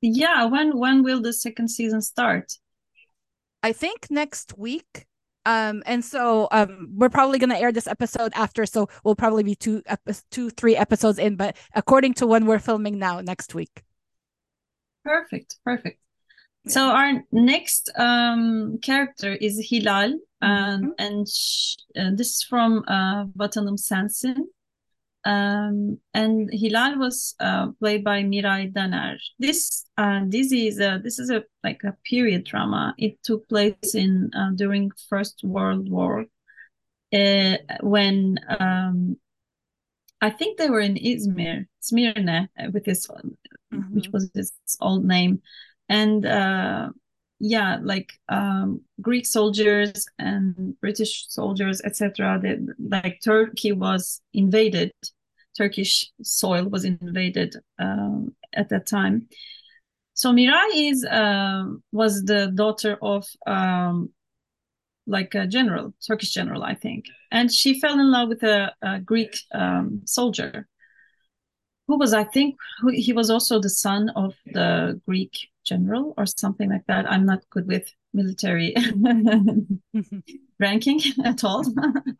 Yeah, 0.00 0.44
when 0.44 0.78
when 0.78 1.02
will 1.02 1.20
the 1.20 1.32
second 1.32 1.68
season 1.68 2.00
start? 2.00 2.52
I 3.62 3.72
think 3.72 4.06
next 4.10 4.56
week. 4.56 5.06
Um, 5.46 5.82
and 5.86 6.04
so 6.04 6.48
um, 6.52 6.88
we're 6.94 7.08
probably 7.08 7.38
gonna 7.38 7.58
air 7.58 7.72
this 7.72 7.86
episode 7.86 8.32
after, 8.34 8.66
so 8.66 8.88
we'll 9.04 9.16
probably 9.16 9.42
be 9.42 9.54
two, 9.54 9.82
epi- 9.86 10.20
two, 10.30 10.50
three 10.50 10.76
episodes 10.76 11.18
in. 11.18 11.36
But 11.36 11.56
according 11.74 12.14
to 12.14 12.26
when 12.26 12.46
we're 12.46 12.58
filming 12.58 12.98
now, 12.98 13.20
next 13.20 13.54
week. 13.54 13.82
Perfect, 15.04 15.56
perfect. 15.64 15.98
Yeah. 16.64 16.72
So 16.72 16.82
our 16.90 17.24
next 17.32 17.90
um, 17.96 18.78
character 18.82 19.32
is 19.32 19.66
Hilal, 19.70 20.18
mm-hmm. 20.42 20.46
um, 20.46 20.94
and 20.98 21.26
sh- 21.26 21.76
uh, 21.98 22.10
this 22.14 22.28
is 22.28 22.42
from 22.42 22.84
uh, 22.86 23.24
Vatanım 23.26 23.78
Sensin. 23.78 24.44
Um, 25.24 25.98
and 26.14 26.48
Hilal 26.52 26.98
was 26.98 27.34
uh, 27.40 27.68
played 27.78 28.04
by 28.04 28.22
Miray 28.22 28.72
Daner. 28.72 29.18
This 29.38 29.84
uh, 29.98 30.22
this 30.26 30.50
is 30.50 30.80
a 30.80 31.00
this 31.02 31.18
is 31.18 31.30
a 31.30 31.44
like 31.62 31.82
a 31.84 31.96
period 32.04 32.44
drama. 32.44 32.94
It 32.96 33.22
took 33.22 33.48
place 33.48 33.94
in 33.94 34.30
uh, 34.34 34.52
during 34.54 34.90
First 35.08 35.42
World 35.44 35.90
War, 35.90 36.24
uh, 37.12 37.56
when 37.82 38.38
um, 38.48 39.18
I 40.20 40.30
think 40.30 40.58
they 40.58 40.70
were 40.70 40.80
in 40.80 40.94
Izmir, 40.94 41.66
Smyrna, 41.80 42.48
uh, 42.58 42.70
with 42.72 42.84
this, 42.84 43.06
mm-hmm. 43.06 43.94
which 43.94 44.08
was 44.08 44.30
his 44.34 44.52
old 44.80 45.04
name, 45.04 45.42
and 45.88 46.24
uh, 46.24 46.90
yeah, 47.40 47.78
like 47.82 48.12
um, 48.28 48.82
Greek 49.00 49.24
soldiers 49.24 50.06
and 50.18 50.78
British 50.80 51.26
soldiers, 51.28 51.80
etc. 51.82 52.38
That 52.42 52.58
like 52.78 53.20
Turkey 53.24 53.72
was 53.72 54.20
invaded, 54.34 54.92
Turkish 55.56 56.10
soil 56.22 56.68
was 56.68 56.84
invaded 56.84 57.56
um, 57.78 58.34
at 58.52 58.68
that 58.68 58.86
time. 58.86 59.26
So 60.12 60.32
Miray 60.32 60.90
is 60.90 61.02
uh, 61.04 61.64
was 61.92 62.22
the 62.24 62.52
daughter 62.54 62.98
of 63.00 63.26
um, 63.46 64.10
like 65.06 65.34
a 65.34 65.46
general, 65.46 65.94
Turkish 66.06 66.32
general, 66.32 66.62
I 66.62 66.74
think, 66.74 67.06
and 67.32 67.50
she 67.50 67.80
fell 67.80 67.98
in 67.98 68.10
love 68.12 68.28
with 68.28 68.42
a, 68.42 68.74
a 68.82 69.00
Greek 69.00 69.34
um, 69.52 70.02
soldier 70.04 70.68
who 71.88 71.98
was, 71.98 72.12
I 72.12 72.24
think, 72.24 72.56
who, 72.80 72.90
he 72.90 73.12
was 73.12 73.30
also 73.30 73.60
the 73.60 73.70
son 73.70 74.10
of 74.10 74.34
the 74.46 75.00
Greek 75.08 75.49
general 75.64 76.14
or 76.16 76.26
something 76.26 76.70
like 76.70 76.86
that. 76.86 77.10
I'm 77.10 77.26
not 77.26 77.48
good 77.50 77.66
with 77.66 77.92
military 78.12 78.74
ranking 80.60 81.00
at 81.24 81.44
all. 81.44 81.64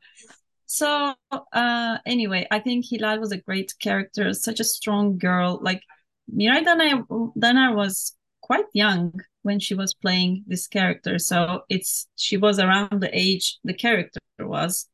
so 0.67 1.15
uh, 1.31 1.99
anyway, 2.07 2.47
I 2.51 2.61
think 2.61 2.87
Hilal 2.89 3.19
was 3.19 3.33
a 3.33 3.41
great 3.41 3.73
character, 3.81 4.33
such 4.33 4.61
a 4.61 4.65
strong 4.65 5.19
girl. 5.19 5.59
Like 5.63 5.83
Miray 6.35 6.65
Daner, 6.65 7.07
Daner 7.37 7.75
was 7.75 8.17
quite 8.41 8.67
young 8.73 9.21
when 9.43 9.59
she 9.59 9.75
was 9.75 9.95
playing 9.95 10.45
this 10.47 10.67
character. 10.67 11.19
So 11.19 11.63
it's 11.69 12.07
she 12.17 12.37
was 12.37 12.59
around 12.59 13.01
the 13.01 13.11
age 13.13 13.59
the 13.65 13.75
character 13.75 14.21
was 14.39 14.89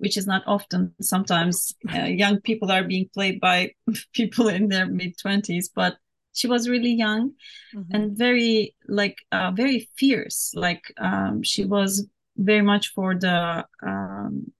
which 0.00 0.16
is 0.16 0.26
not 0.26 0.42
often. 0.46 0.94
Sometimes 1.02 1.74
uh, 1.94 2.04
young 2.04 2.40
people 2.40 2.72
are 2.72 2.82
being 2.82 3.08
played 3.12 3.38
by 3.38 3.72
people 4.14 4.48
in 4.48 4.68
their 4.68 4.86
mid 4.86 5.14
20s, 5.18 5.66
but 5.74 5.96
she 6.32 6.46
was 6.46 6.68
really 6.68 6.92
young 6.92 7.32
mm-hmm. 7.74 7.94
and 7.94 8.16
very 8.16 8.74
like 8.88 9.16
uh, 9.32 9.50
very 9.54 9.88
fierce 9.96 10.52
like 10.54 10.82
um, 10.98 11.42
she 11.42 11.64
was 11.64 12.06
very 12.36 12.62
much 12.62 12.88
for 12.94 13.14
the 13.14 13.64
um, 13.82 14.50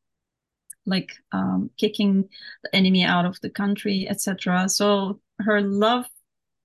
like 0.86 1.12
um, 1.32 1.70
kicking 1.78 2.28
the 2.62 2.74
enemy 2.74 3.04
out 3.04 3.24
of 3.24 3.38
the 3.40 3.50
country 3.50 4.06
etc 4.08 4.68
so 4.68 5.20
her 5.38 5.60
love 5.60 6.06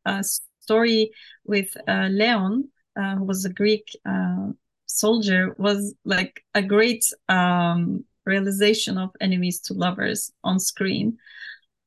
uh, 0.06 0.24
story 0.62 1.12
with 1.46 1.76
uh, 1.88 2.08
leon 2.12 2.68
uh, 3.00 3.16
who 3.16 3.24
was 3.24 3.46
a 3.46 3.50
greek 3.50 3.96
uh, 4.06 4.48
soldier 4.86 5.56
was 5.58 5.94
like 6.06 6.44
a 6.54 6.62
great 6.62 7.06
um, 7.30 8.04
realization 8.26 8.98
of 8.98 9.12
enemies 9.22 9.60
to 9.62 9.74
lovers 9.74 10.32
on 10.44 10.60
screen. 10.60 11.18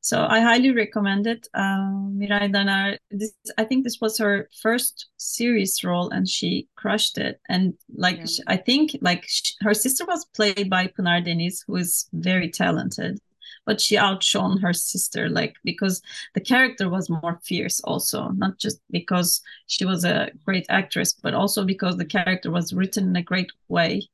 So 0.00 0.24
I 0.28 0.40
highly 0.40 0.70
recommend 0.72 1.26
it. 1.26 1.48
Um, 1.54 2.16
Miray 2.18 2.52
Daner, 2.52 2.98
this, 3.10 3.32
I 3.58 3.64
think 3.64 3.84
this 3.84 4.00
was 4.00 4.16
her 4.18 4.48
first 4.62 5.06
series 5.16 5.82
role, 5.82 6.08
and 6.10 6.28
she 6.28 6.68
crushed 6.76 7.18
it. 7.18 7.40
And 7.48 7.74
like 7.94 8.18
yeah. 8.18 8.26
she, 8.26 8.42
I 8.46 8.56
think, 8.56 8.96
like 9.00 9.24
she, 9.26 9.54
her 9.60 9.74
sister 9.74 10.04
was 10.06 10.24
played 10.36 10.70
by 10.70 10.86
Pınar 10.86 11.24
Deniz, 11.24 11.64
who 11.66 11.76
is 11.76 12.08
very 12.12 12.48
talented, 12.48 13.18
but 13.66 13.80
she 13.80 13.98
outshone 13.98 14.58
her 14.58 14.72
sister, 14.72 15.28
like 15.28 15.56
because 15.64 16.00
the 16.34 16.40
character 16.40 16.88
was 16.88 17.10
more 17.10 17.40
fierce. 17.44 17.80
Also, 17.80 18.28
not 18.28 18.56
just 18.58 18.80
because 18.90 19.42
she 19.66 19.84
was 19.84 20.04
a 20.04 20.30
great 20.44 20.66
actress, 20.68 21.12
but 21.12 21.34
also 21.34 21.64
because 21.64 21.96
the 21.96 22.04
character 22.04 22.50
was 22.50 22.72
written 22.72 23.08
in 23.08 23.16
a 23.16 23.22
great 23.22 23.50
way 23.68 24.08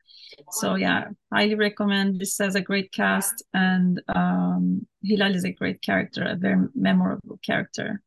so 0.50 0.74
yeah, 0.74 1.08
highly 1.32 1.54
recommend. 1.54 2.20
This 2.20 2.38
has 2.38 2.54
a 2.54 2.60
great 2.60 2.92
cast, 2.92 3.44
and 3.52 4.02
um, 4.08 4.86
Hilal 5.02 5.34
is 5.34 5.44
a 5.44 5.52
great 5.52 5.82
character, 5.82 6.22
a 6.24 6.36
very 6.36 6.68
memorable 6.74 7.38
character. 7.44 8.00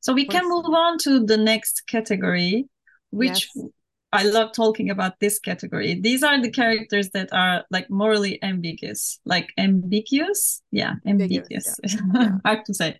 So 0.00 0.12
we 0.12 0.26
can 0.26 0.48
move 0.48 0.66
on 0.66 0.98
to 0.98 1.24
the 1.24 1.36
next 1.36 1.86
category, 1.86 2.66
which 3.10 3.48
yes. 3.54 3.66
I 4.12 4.22
love 4.22 4.52
talking 4.52 4.90
about 4.90 5.20
this 5.20 5.38
category. 5.38 6.00
These 6.00 6.22
are 6.22 6.40
the 6.40 6.50
characters 6.50 7.10
that 7.10 7.32
are 7.32 7.64
like 7.70 7.90
morally 7.90 8.42
ambiguous, 8.42 9.20
like 9.24 9.50
ambiguous. 9.58 10.62
Yeah, 10.70 10.94
ambiguous. 11.04 11.74
ambiguous 11.82 12.14
yeah. 12.14 12.38
Hard 12.44 12.64
to 12.66 12.74
say 12.74 12.98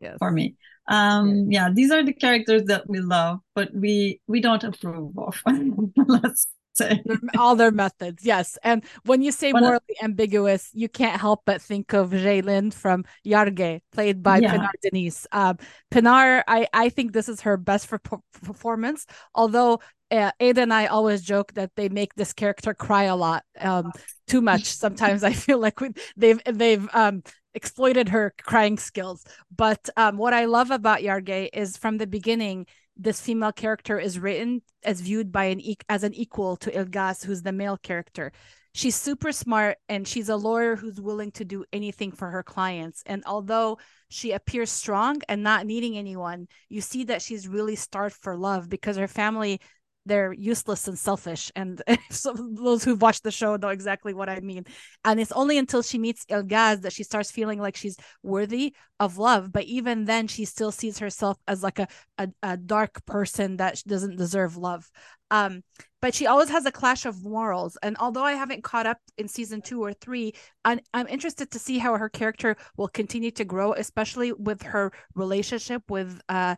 yes. 0.00 0.16
for 0.18 0.30
me. 0.30 0.56
Um, 0.88 1.50
yeah. 1.50 1.66
yeah, 1.66 1.72
these 1.72 1.90
are 1.90 2.02
the 2.02 2.14
characters 2.14 2.64
that 2.64 2.88
we 2.88 3.00
love, 3.00 3.40
but 3.54 3.72
we 3.74 4.20
we 4.26 4.40
don't 4.40 4.64
approve 4.64 5.16
of. 5.18 5.40
Let's 5.96 6.46
say. 6.78 7.02
All 7.38 7.56
their 7.56 7.70
methods, 7.70 8.24
yes. 8.24 8.58
And 8.62 8.84
when 9.04 9.22
you 9.22 9.32
say 9.32 9.52
morally 9.52 9.96
ambiguous, 10.02 10.70
you 10.72 10.88
can't 10.88 11.20
help 11.20 11.42
but 11.44 11.60
think 11.60 11.92
of 11.92 12.10
Ceylin 12.10 12.72
from 12.72 13.04
Yargı, 13.26 13.80
played 13.92 14.22
by 14.22 14.38
yeah. 14.38 14.54
Pınar 14.54 14.70
Deniz. 14.82 15.26
Um, 15.32 15.58
Pınar, 15.90 16.42
I, 16.46 16.68
I 16.72 16.88
think 16.88 17.12
this 17.12 17.28
is 17.28 17.42
her 17.42 17.56
best 17.56 17.86
for 17.86 17.98
performance, 18.42 19.06
although 19.34 19.80
uh, 20.10 20.30
Eda 20.40 20.62
and 20.62 20.72
I 20.72 20.86
always 20.86 21.22
joke 21.22 21.52
that 21.54 21.72
they 21.76 21.88
make 21.88 22.14
this 22.14 22.32
character 22.32 22.74
cry 22.74 23.04
a 23.04 23.16
lot, 23.16 23.44
um, 23.60 23.92
too 24.26 24.40
much. 24.40 24.64
Sometimes 24.84 25.22
I 25.22 25.32
feel 25.32 25.58
like 25.58 25.80
we, 25.80 25.90
they've 26.16 26.40
they've 26.46 26.88
um, 26.94 27.22
exploited 27.54 28.08
her 28.10 28.34
crying 28.42 28.78
skills. 28.78 29.24
But 29.54 29.88
um, 29.96 30.16
what 30.16 30.32
I 30.32 30.46
love 30.46 30.70
about 30.70 31.00
Yargı 31.00 31.48
is 31.52 31.76
from 31.76 31.98
the 31.98 32.06
beginning, 32.06 32.66
this 32.98 33.20
female 33.20 33.52
character 33.52 33.98
is 33.98 34.18
written 34.18 34.62
as 34.84 35.00
viewed 35.00 35.30
by 35.30 35.44
an 35.44 35.60
e- 35.60 35.76
as 35.88 36.02
an 36.02 36.14
equal 36.14 36.56
to 36.56 36.70
Ilgaz, 36.70 37.24
who's 37.24 37.42
the 37.42 37.52
male 37.52 37.76
character. 37.76 38.32
She's 38.74 38.96
super 38.96 39.32
smart 39.32 39.78
and 39.88 40.06
she's 40.06 40.28
a 40.28 40.36
lawyer 40.36 40.76
who's 40.76 41.00
willing 41.00 41.32
to 41.32 41.44
do 41.44 41.64
anything 41.72 42.12
for 42.12 42.30
her 42.30 42.42
clients. 42.42 43.02
And 43.06 43.22
although 43.26 43.78
she 44.08 44.32
appears 44.32 44.70
strong 44.70 45.20
and 45.28 45.42
not 45.42 45.66
needing 45.66 45.96
anyone, 45.96 46.48
you 46.68 46.80
see 46.80 47.04
that 47.04 47.22
she's 47.22 47.48
really 47.48 47.76
starved 47.76 48.16
for 48.16 48.36
love 48.36 48.68
because 48.68 48.96
her 48.96 49.08
family 49.08 49.60
they're 50.08 50.32
useless 50.32 50.88
and 50.88 50.98
selfish. 50.98 51.52
And 51.54 51.82
so 52.10 52.32
those 52.32 52.84
who've 52.84 53.00
watched 53.00 53.22
the 53.22 53.30
show 53.30 53.56
know 53.56 53.68
exactly 53.68 54.14
what 54.14 54.28
I 54.28 54.40
mean. 54.40 54.64
And 55.04 55.20
it's 55.20 55.32
only 55.32 55.58
until 55.58 55.82
she 55.82 55.98
meets 55.98 56.24
Ilgaz 56.26 56.82
that 56.82 56.92
she 56.92 57.04
starts 57.04 57.30
feeling 57.30 57.60
like 57.60 57.76
she's 57.76 57.96
worthy 58.22 58.74
of 58.98 59.18
love. 59.18 59.52
But 59.52 59.64
even 59.64 60.06
then, 60.06 60.26
she 60.26 60.44
still 60.44 60.72
sees 60.72 60.98
herself 60.98 61.38
as 61.46 61.62
like 61.62 61.78
a, 61.78 61.88
a, 62.18 62.28
a 62.42 62.56
dark 62.56 63.04
person 63.06 63.58
that 63.58 63.82
doesn't 63.86 64.16
deserve 64.16 64.56
love. 64.56 64.90
Um, 65.30 65.62
but 66.00 66.14
she 66.14 66.26
always 66.26 66.48
has 66.50 66.64
a 66.64 66.72
clash 66.72 67.06
of 67.06 67.24
morals. 67.24 67.76
And 67.82 67.96
although 67.98 68.22
I 68.22 68.32
haven't 68.32 68.62
caught 68.62 68.86
up 68.86 68.98
in 69.16 69.28
season 69.28 69.60
two 69.60 69.82
or 69.82 69.92
three, 69.92 70.32
I'm, 70.64 70.80
I'm 70.94 71.08
interested 71.08 71.50
to 71.50 71.58
see 71.58 71.78
how 71.78 71.96
her 71.96 72.08
character 72.08 72.56
will 72.76 72.88
continue 72.88 73.32
to 73.32 73.44
grow, 73.44 73.72
especially 73.72 74.32
with 74.32 74.62
her 74.62 74.92
relationship 75.14 75.82
with 75.90 76.20
uh, 76.28 76.54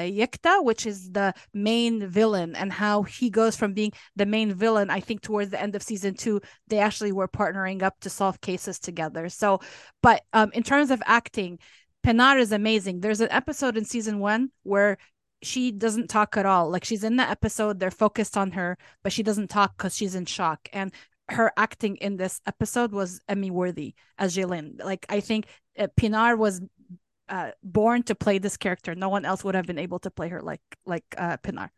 Yekta, 0.00 0.64
which 0.64 0.86
is 0.86 1.10
the 1.10 1.34
main 1.52 2.06
villain, 2.06 2.54
and 2.56 2.72
how 2.72 3.02
he 3.02 3.30
goes 3.30 3.56
from 3.56 3.74
being 3.74 3.92
the 4.16 4.26
main 4.26 4.52
villain. 4.52 4.90
I 4.90 5.00
think 5.00 5.20
towards 5.20 5.50
the 5.50 5.60
end 5.60 5.74
of 5.74 5.82
season 5.82 6.14
two, 6.14 6.40
they 6.68 6.78
actually 6.78 7.12
were 7.12 7.28
partnering 7.28 7.82
up 7.82 7.98
to 8.00 8.10
solve 8.10 8.40
cases 8.40 8.78
together. 8.78 9.28
So, 9.28 9.60
but 10.02 10.22
um, 10.32 10.50
in 10.52 10.62
terms 10.62 10.90
of 10.90 11.02
acting, 11.06 11.58
Pınar 12.04 12.38
is 12.38 12.52
amazing. 12.52 13.00
There's 13.00 13.20
an 13.20 13.30
episode 13.30 13.76
in 13.76 13.84
season 13.84 14.18
one 14.18 14.50
where 14.64 14.98
she 15.42 15.72
doesn't 15.72 16.08
talk 16.08 16.36
at 16.36 16.46
all. 16.46 16.70
Like 16.70 16.84
she's 16.84 17.04
in 17.04 17.16
the 17.16 17.28
episode, 17.28 17.78
they're 17.78 17.90
focused 17.90 18.36
on 18.36 18.52
her, 18.52 18.78
but 19.02 19.12
she 19.12 19.22
doesn't 19.22 19.50
talk 19.50 19.76
because 19.76 19.96
she's 19.96 20.14
in 20.14 20.24
shock. 20.24 20.68
And 20.72 20.92
her 21.28 21.52
acting 21.56 21.96
in 21.96 22.16
this 22.16 22.40
episode 22.46 22.92
was 22.92 23.20
Emmy 23.28 23.50
worthy 23.50 23.94
as 24.18 24.36
Ceylin. 24.36 24.82
Like 24.82 25.06
I 25.08 25.20
think 25.20 25.46
uh, 25.78 25.88
Pınar 25.98 26.36
was 26.36 26.60
uh, 27.32 27.50
born 27.62 28.02
to 28.04 28.14
play 28.14 28.38
this 28.38 28.56
character. 28.56 28.94
No 28.94 29.08
one 29.08 29.24
else 29.24 29.42
would 29.42 29.54
have 29.54 29.66
been 29.66 29.78
able 29.78 29.98
to 30.00 30.10
play 30.10 30.28
her 30.28 30.42
like 30.42 30.60
like 30.84 31.04
uh, 31.16 31.38
Pınar. 31.38 31.70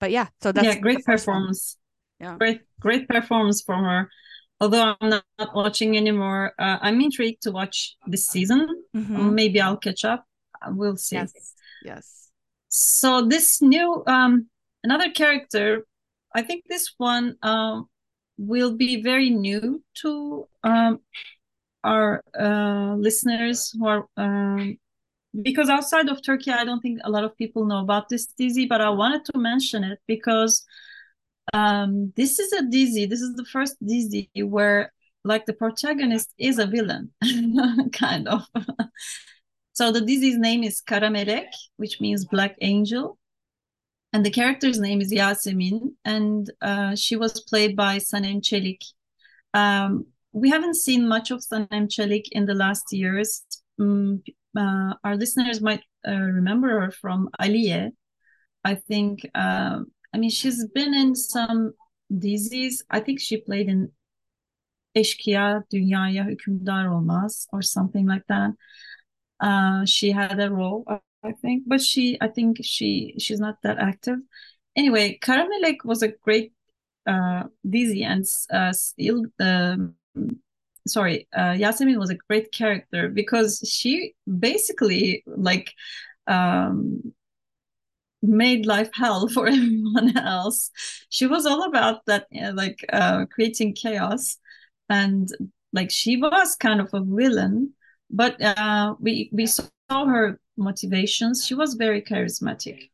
But 0.00 0.10
yeah, 0.10 0.26
so 0.42 0.50
that's 0.50 0.66
yeah, 0.66 0.78
great 0.78 1.04
performance. 1.04 1.76
One. 2.18 2.32
Yeah, 2.32 2.36
great 2.36 2.60
great 2.80 3.08
performance 3.08 3.62
from 3.62 3.84
her. 3.84 4.10
Although 4.60 4.96
I'm 5.00 5.08
not, 5.08 5.24
not 5.38 5.54
watching 5.54 5.96
anymore, 5.96 6.52
uh, 6.58 6.78
I'm 6.82 7.00
intrigued 7.00 7.42
to 7.44 7.52
watch 7.52 7.96
this 8.06 8.26
season. 8.26 8.66
Mm-hmm. 8.94 9.34
Maybe 9.34 9.60
I'll 9.60 9.78
catch 9.78 10.04
up. 10.04 10.26
We'll 10.68 10.96
see. 10.96 11.16
Yes. 11.16 11.32
Yes. 11.82 12.28
So 12.68 13.22
this 13.22 13.62
new 13.62 14.02
um 14.06 14.50
another 14.82 15.10
character, 15.10 15.86
I 16.34 16.42
think 16.42 16.64
this 16.68 16.92
one 16.98 17.36
um, 17.42 17.88
will 18.36 18.76
be 18.76 19.00
very 19.00 19.30
new 19.30 19.82
to 20.02 20.48
um, 20.64 21.00
our 21.84 22.22
uh, 22.38 22.94
listeners 22.96 23.70
who 23.70 23.86
are 23.86 24.06
um, 24.16 24.78
because 25.42 25.68
outside 25.68 26.08
of 26.08 26.22
Turkey, 26.22 26.50
I 26.50 26.64
don't 26.64 26.80
think 26.80 27.00
a 27.04 27.10
lot 27.10 27.24
of 27.24 27.36
people 27.36 27.64
know 27.64 27.80
about 27.80 28.08
this 28.08 28.26
dizi, 28.38 28.68
but 28.68 28.80
I 28.80 28.90
wanted 28.90 29.24
to 29.26 29.38
mention 29.38 29.84
it 29.84 30.00
because 30.06 30.64
um, 31.54 32.12
this 32.16 32.38
is 32.38 32.52
a 32.52 32.62
dizi. 32.62 33.08
This 33.08 33.20
is 33.20 33.34
the 33.34 33.44
first 33.44 33.76
dizi 33.82 34.28
where 34.44 34.92
like 35.24 35.46
the 35.46 35.52
protagonist 35.52 36.32
is 36.38 36.58
a 36.58 36.66
villain, 36.66 37.10
kind 37.92 38.26
of. 38.28 38.42
so 39.72 39.92
the 39.92 40.00
dizi's 40.00 40.38
name 40.38 40.62
is 40.62 40.82
Karamelek, 40.82 41.50
which 41.76 42.00
means 42.00 42.24
black 42.24 42.56
angel. 42.60 43.18
And 44.12 44.26
the 44.26 44.30
character's 44.30 44.80
name 44.80 45.00
is 45.00 45.12
Yasemin, 45.12 45.92
and 46.04 46.50
uh, 46.60 46.96
she 46.96 47.14
was 47.14 47.40
played 47.42 47.76
by 47.76 47.98
Sanem 47.98 48.40
Çelik. 48.42 48.82
Um, 49.54 50.06
we 50.32 50.50
haven't 50.50 50.76
seen 50.76 51.08
much 51.08 51.30
of 51.30 51.40
Sanem 51.40 51.88
Çelik 51.88 52.28
in 52.32 52.46
the 52.46 52.54
last 52.54 52.92
years. 52.92 53.42
Um, 53.80 54.22
uh, 54.56 54.94
our 55.04 55.16
listeners 55.16 55.60
might 55.60 55.82
uh, 56.06 56.12
remember 56.12 56.80
her 56.80 56.90
from 56.90 57.28
Aliye. 57.40 57.90
I 58.64 58.74
think, 58.74 59.20
uh, 59.34 59.80
I 60.14 60.18
mean, 60.18 60.30
she's 60.30 60.66
been 60.74 60.94
in 60.94 61.14
some 61.14 61.72
dizis. 62.12 62.82
I 62.90 63.00
think 63.00 63.20
she 63.20 63.38
played 63.38 63.68
in 63.68 63.92
Eşkıya 64.94 65.64
Dünyaya 65.72 66.24
Hükümdar 66.24 66.86
Olmaz 66.86 67.46
or 67.52 67.62
something 67.62 68.06
like 68.06 68.24
that. 68.28 68.50
Uh, 69.40 69.84
she 69.86 70.10
had 70.10 70.38
a 70.38 70.50
role, 70.50 70.84
I 71.22 71.32
think, 71.32 71.64
but 71.66 71.80
she, 71.80 72.18
I 72.20 72.28
think 72.28 72.58
she, 72.62 73.14
she's 73.18 73.40
not 73.40 73.56
that 73.62 73.78
active. 73.78 74.18
Anyway, 74.76 75.18
Karamelek 75.22 75.84
was 75.84 76.02
a 76.02 76.08
great 76.08 76.52
uh, 77.06 77.44
dizi 77.64 78.04
and 78.04 78.24
uh, 78.52 78.72
still, 78.72 79.24
um, 79.40 79.94
sorry, 80.86 81.28
uh, 81.34 81.54
Yasemin 81.54 81.98
was 81.98 82.10
a 82.10 82.18
great 82.28 82.52
character 82.52 83.08
because 83.08 83.60
she 83.70 84.14
basically 84.38 85.22
like 85.26 85.72
um, 86.26 87.12
made 88.22 88.66
life 88.66 88.90
hell 88.94 89.28
for 89.28 89.46
everyone 89.48 90.16
else. 90.16 90.70
She 91.08 91.26
was 91.26 91.46
all 91.46 91.64
about 91.64 92.04
that, 92.06 92.26
like 92.54 92.84
uh, 92.92 93.26
creating 93.26 93.74
chaos, 93.74 94.36
and 94.88 95.28
like 95.72 95.90
she 95.90 96.16
was 96.16 96.56
kind 96.56 96.80
of 96.80 96.92
a 96.92 97.00
villain, 97.04 97.72
but 98.10 98.40
uh, 98.42 98.94
we 99.00 99.30
we 99.32 99.46
saw 99.46 99.68
her 99.90 100.40
motivations. 100.56 101.46
She 101.46 101.54
was 101.54 101.74
very 101.74 102.02
charismatic 102.02 102.90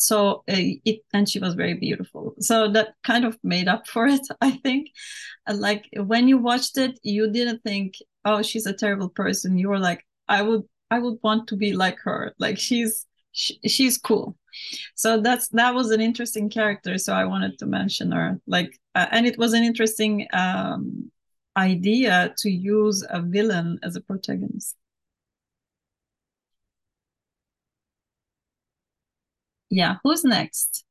so 0.00 0.42
uh, 0.50 0.80
it 0.84 1.00
and 1.12 1.28
she 1.28 1.38
was 1.38 1.54
very 1.54 1.74
beautiful. 1.74 2.34
So 2.40 2.70
that 2.72 2.94
kind 3.04 3.24
of 3.24 3.38
made 3.42 3.68
up 3.68 3.86
for 3.86 4.06
it 4.06 4.26
i 4.40 4.52
think. 4.52 4.88
Like 5.52 5.88
when 5.94 6.26
you 6.28 6.38
watched 6.38 6.78
it 6.78 6.98
you 7.02 7.30
didn't 7.30 7.62
think 7.62 7.94
oh 8.24 8.42
she's 8.42 8.66
a 8.66 8.72
terrible 8.72 9.10
person. 9.10 9.58
You 9.58 9.68
were 9.68 9.78
like 9.78 10.06
i 10.28 10.42
would 10.42 10.62
i 10.90 10.98
would 10.98 11.18
want 11.22 11.48
to 11.48 11.56
be 11.56 11.72
like 11.72 11.98
her. 12.00 12.34
Like 12.38 12.58
she's 12.58 13.06
she, 13.32 13.58
she's 13.66 13.98
cool. 13.98 14.36
So 14.94 15.20
that's 15.20 15.48
that 15.48 15.74
was 15.74 15.90
an 15.90 16.00
interesting 16.00 16.48
character 16.50 16.98
so 16.98 17.12
i 17.12 17.24
wanted 17.24 17.58
to 17.58 17.66
mention 17.66 18.12
her. 18.12 18.40
Like 18.46 18.78
uh, 18.94 19.06
and 19.10 19.26
it 19.26 19.38
was 19.38 19.52
an 19.52 19.64
interesting 19.64 20.26
um 20.32 21.10
idea 21.56 22.34
to 22.38 22.50
use 22.50 23.04
a 23.10 23.20
villain 23.20 23.78
as 23.82 23.96
a 23.96 24.00
protagonist 24.00 24.76
Yeah, 29.70 29.96
who's 30.02 30.24
next? 30.24 30.84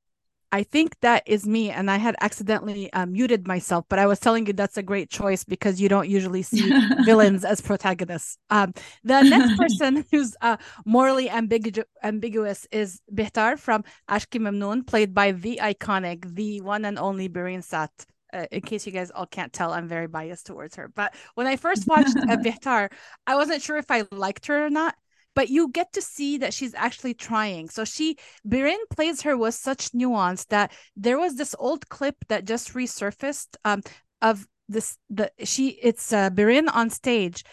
I 0.51 0.63
think 0.63 0.99
that 1.01 1.23
is 1.27 1.45
me, 1.45 1.69
and 1.69 1.91
I 1.91 1.97
had 1.97 2.15
accidentally 2.21 2.91
uh, 2.91 3.05
muted 3.05 3.47
myself. 3.47 3.85
But 3.87 3.99
I 3.99 4.07
was 4.07 4.19
telling 4.19 4.47
you 4.47 4.53
that's 4.53 4.77
a 4.77 4.83
great 4.83 5.09
choice 5.09 5.43
because 5.43 5.79
you 5.79 5.89
don't 5.89 6.09
usually 6.09 6.41
see 6.41 6.71
villains 7.05 7.45
as 7.45 7.61
protagonists. 7.61 8.37
Um, 8.49 8.73
the 9.03 9.21
next 9.21 9.57
person 9.57 10.05
who's 10.11 10.35
uh, 10.41 10.57
morally 10.85 11.27
ambigu- 11.27 11.83
ambiguous 12.01 12.65
is 12.71 12.99
Bihter 13.13 13.59
from 13.59 13.83
Aşk-ı 14.09 14.39
Memnu, 14.39 14.87
played 14.87 15.13
by 15.13 15.33
the 15.33 15.59
iconic, 15.61 16.33
the 16.33 16.61
one 16.61 16.85
and 16.85 16.97
only 16.97 17.29
Beren 17.29 17.63
Saat. 17.63 17.91
Uh, 18.31 18.45
in 18.51 18.61
case 18.61 18.85
you 18.85 18.91
guys 18.91 19.11
all 19.11 19.25
can't 19.25 19.53
tell, 19.53 19.73
I'm 19.73 19.87
very 19.87 20.07
biased 20.07 20.45
towards 20.45 20.75
her. 20.75 20.87
But 20.87 21.13
when 21.35 21.47
I 21.47 21.57
first 21.57 21.87
watched 21.87 22.15
uh, 22.15 22.37
Bihter, 22.45 22.91
I 23.27 23.35
wasn't 23.35 23.61
sure 23.61 23.77
if 23.77 23.89
I 23.89 24.05
liked 24.11 24.47
her 24.47 24.65
or 24.65 24.69
not 24.69 24.95
but 25.35 25.49
you 25.49 25.69
get 25.69 25.93
to 25.93 26.01
see 26.01 26.37
that 26.37 26.53
she's 26.53 26.73
actually 26.75 27.13
trying. 27.13 27.69
So 27.69 27.85
she 27.85 28.17
Beren 28.47 28.77
plays 28.89 29.21
her 29.21 29.37
with 29.37 29.55
such 29.55 29.93
nuance 29.93 30.45
that 30.45 30.71
there 30.95 31.17
was 31.17 31.35
this 31.35 31.55
old 31.59 31.89
clip 31.89 32.15
that 32.27 32.45
just 32.45 32.73
resurfaced 32.73 33.55
um, 33.65 33.81
of 34.21 34.47
this 34.67 34.97
the 35.09 35.31
she 35.43 35.69
it's 35.81 36.13
uh, 36.13 36.29
Beren 36.29 36.69
on 36.73 36.89
stage 36.89 37.43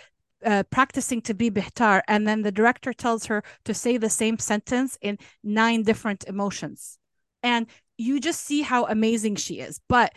uh, 0.44 0.62
practicing 0.70 1.22
to 1.22 1.34
be 1.34 1.50
Bihter, 1.50 2.02
and 2.08 2.26
then 2.26 2.42
the 2.42 2.52
director 2.52 2.92
tells 2.92 3.26
her 3.26 3.42
to 3.64 3.74
say 3.74 3.96
the 3.96 4.10
same 4.10 4.38
sentence 4.38 4.98
in 5.00 5.18
nine 5.42 5.82
different 5.82 6.24
emotions, 6.24 6.98
and 7.42 7.66
you 7.96 8.20
just 8.20 8.42
see 8.42 8.62
how 8.62 8.84
amazing 8.86 9.36
she 9.36 9.60
is, 9.60 9.80
but 9.88 10.12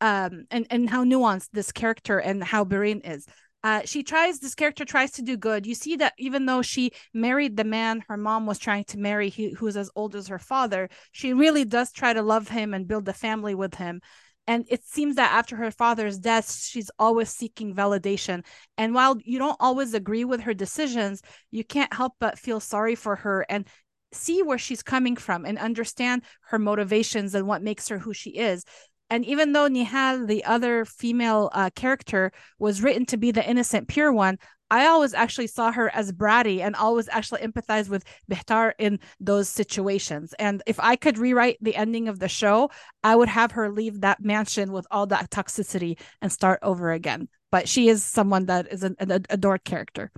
um, 0.00 0.44
and 0.50 0.66
and 0.70 0.88
how 0.88 1.04
nuanced 1.04 1.48
this 1.52 1.72
character 1.72 2.18
and 2.18 2.42
how 2.42 2.64
Beren 2.64 3.00
is. 3.04 3.26
Uh, 3.64 3.80
she 3.86 4.02
tries 4.02 4.40
this 4.40 4.54
character 4.54 4.84
tries 4.84 5.10
to 5.12 5.22
do 5.22 5.38
good. 5.38 5.66
You 5.66 5.74
see 5.74 5.96
that 5.96 6.12
even 6.18 6.44
though 6.44 6.60
she 6.60 6.92
married 7.14 7.56
the 7.56 7.64
man 7.64 8.04
her 8.08 8.18
mom 8.18 8.44
was 8.44 8.58
trying 8.58 8.84
to 8.84 8.98
marry 8.98 9.30
who's 9.30 9.76
as 9.76 9.90
old 9.96 10.14
as 10.14 10.28
her 10.28 10.38
father 10.38 10.90
she 11.12 11.32
really 11.32 11.64
does 11.64 11.90
try 11.90 12.12
to 12.12 12.20
love 12.20 12.48
him 12.48 12.74
and 12.74 12.86
build 12.86 13.08
a 13.08 13.14
family 13.14 13.54
with 13.54 13.74
him. 13.76 14.02
And 14.46 14.66
it 14.68 14.84
seems 14.84 15.16
that 15.16 15.32
after 15.32 15.56
her 15.56 15.70
father's 15.70 16.18
death 16.18 16.54
she's 16.54 16.90
always 16.98 17.30
seeking 17.30 17.74
validation. 17.74 18.44
And 18.76 18.94
while 18.94 19.16
you 19.24 19.38
don't 19.38 19.56
always 19.58 19.94
agree 19.94 20.26
with 20.26 20.42
her 20.42 20.52
decisions 20.52 21.22
you 21.50 21.64
can't 21.64 21.92
help 21.94 22.12
but 22.20 22.38
feel 22.38 22.60
sorry 22.60 22.94
for 22.94 23.16
her 23.16 23.46
and 23.48 23.66
see 24.12 24.42
where 24.42 24.58
she's 24.58 24.82
coming 24.82 25.16
from 25.16 25.46
and 25.46 25.58
understand 25.58 26.22
her 26.48 26.58
motivations 26.58 27.34
and 27.34 27.46
what 27.46 27.62
makes 27.62 27.88
her 27.88 27.98
who 27.98 28.12
she 28.12 28.30
is 28.30 28.64
and 29.10 29.24
even 29.24 29.52
though 29.52 29.68
Nihal, 29.68 30.26
the 30.26 30.44
other 30.44 30.84
female 30.84 31.50
uh, 31.52 31.70
character, 31.74 32.32
was 32.58 32.82
written 32.82 33.06
to 33.06 33.16
be 33.16 33.30
the 33.30 33.48
innocent, 33.48 33.88
pure 33.88 34.12
one, 34.12 34.38
I 34.70 34.86
always 34.86 35.14
actually 35.14 35.46
saw 35.46 35.70
her 35.72 35.94
as 35.94 36.10
bratty 36.10 36.60
and 36.60 36.74
always 36.74 37.08
actually 37.08 37.42
empathized 37.42 37.88
with 37.88 38.04
Bihter 38.30 38.72
in 38.78 38.98
those 39.20 39.48
situations. 39.48 40.34
And 40.38 40.62
if 40.66 40.80
I 40.80 40.96
could 40.96 41.18
rewrite 41.18 41.58
the 41.60 41.76
ending 41.76 42.08
of 42.08 42.18
the 42.18 42.28
show, 42.28 42.70
I 43.02 43.14
would 43.14 43.28
have 43.28 43.52
her 43.52 43.70
leave 43.70 44.00
that 44.00 44.22
mansion 44.22 44.72
with 44.72 44.86
all 44.90 45.06
that 45.08 45.30
toxicity 45.30 46.00
and 46.22 46.32
start 46.32 46.58
over 46.62 46.90
again. 46.92 47.28
But 47.52 47.68
she 47.68 47.88
is 47.88 48.02
someone 48.02 48.46
that 48.46 48.72
is 48.72 48.82
an, 48.82 48.96
an 48.98 49.26
adored 49.30 49.64
character. 49.64 50.10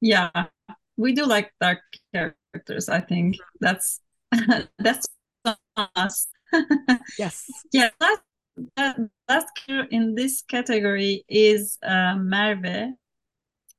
Yeah, 0.00 0.30
we 0.96 1.12
do 1.12 1.26
like 1.26 1.52
dark 1.60 1.80
characters. 2.12 2.88
I 2.88 3.00
think 3.00 3.36
that's 3.60 4.00
that's 4.78 5.06
us. 5.96 6.26
yes. 7.18 7.46
Yeah. 7.72 7.90
Last, 8.00 8.20
uh, 8.76 8.92
last 9.28 9.48
in 9.90 10.14
this 10.14 10.42
category 10.42 11.24
is 11.28 11.78
uh, 11.82 12.16
Merve. 12.16 12.94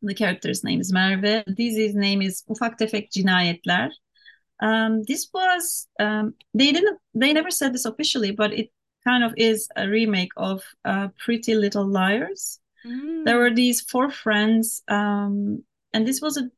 The 0.02 0.14
character's 0.14 0.64
name 0.64 0.80
is 0.80 0.94
Merve. 0.94 1.44
This 1.48 1.76
is 1.76 1.96
name 1.96 2.22
is 2.22 2.44
Ufak 2.50 2.78
Tefek 2.78 3.10
Cinayetler. 3.12 3.90
Um, 4.62 5.04
this 5.04 5.30
was 5.34 5.88
um, 6.00 6.34
they 6.54 6.72
didn't 6.72 7.00
they 7.14 7.34
never 7.34 7.52
said 7.52 7.74
this 7.74 7.86
officially, 7.86 8.32
but 8.32 8.54
it 8.54 8.70
kind 9.04 9.24
of 9.24 9.34
is 9.38 9.68
a 9.76 9.88
remake 9.88 10.32
of 10.38 10.64
uh, 10.86 11.10
Pretty 11.18 11.56
Little 11.56 11.86
Liars. 11.86 12.60
Mm. 12.86 13.26
There 13.26 13.38
were 13.38 13.54
these 13.54 13.82
four 13.82 14.10
friends, 14.10 14.84
um, 14.88 15.64
and 15.94 16.08
this 16.08 16.22
was 16.22 16.38
a. 16.38 16.50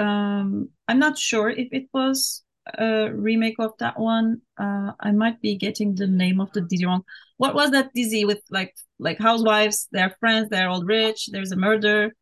am 0.00 0.70
um, 0.88 0.98
not 0.98 1.18
sure 1.18 1.50
if 1.50 1.68
it 1.72 1.88
was 1.92 2.41
a 2.78 3.10
remake 3.12 3.56
of 3.58 3.72
that 3.78 3.98
one. 3.98 4.42
Uh, 4.58 4.92
I 5.00 5.12
might 5.12 5.40
be 5.40 5.56
getting 5.56 5.94
the 5.94 6.06
name 6.06 6.40
of 6.40 6.52
the 6.52 6.60
dizi 6.60 6.86
wrong. 6.86 7.02
What 7.36 7.54
was 7.54 7.70
that 7.72 7.90
dizi 7.94 8.26
with 8.26 8.40
like 8.50 8.74
like 8.98 9.18
housewives? 9.18 9.88
They're 9.92 10.16
friends. 10.20 10.48
They're 10.48 10.68
all 10.68 10.84
rich. 10.84 11.28
There's 11.32 11.52
a 11.52 11.56
murder. 11.56 12.14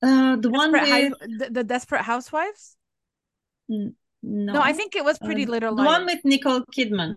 Uh, 0.00 0.36
the 0.36 0.50
desperate 0.50 0.52
one 0.52 0.72
with 0.72 1.38
the, 1.40 1.50
the, 1.50 1.64
Desperate 1.64 2.02
Housewives. 2.02 2.76
no, 3.68 3.90
no, 4.22 4.60
I 4.60 4.72
think 4.72 4.94
it 4.94 5.04
was 5.04 5.18
Pretty 5.18 5.44
uh, 5.44 5.50
Little. 5.50 5.74
The 5.74 5.82
one 5.82 6.04
with 6.06 6.20
Nicole 6.24 6.62
Kidman. 6.72 7.16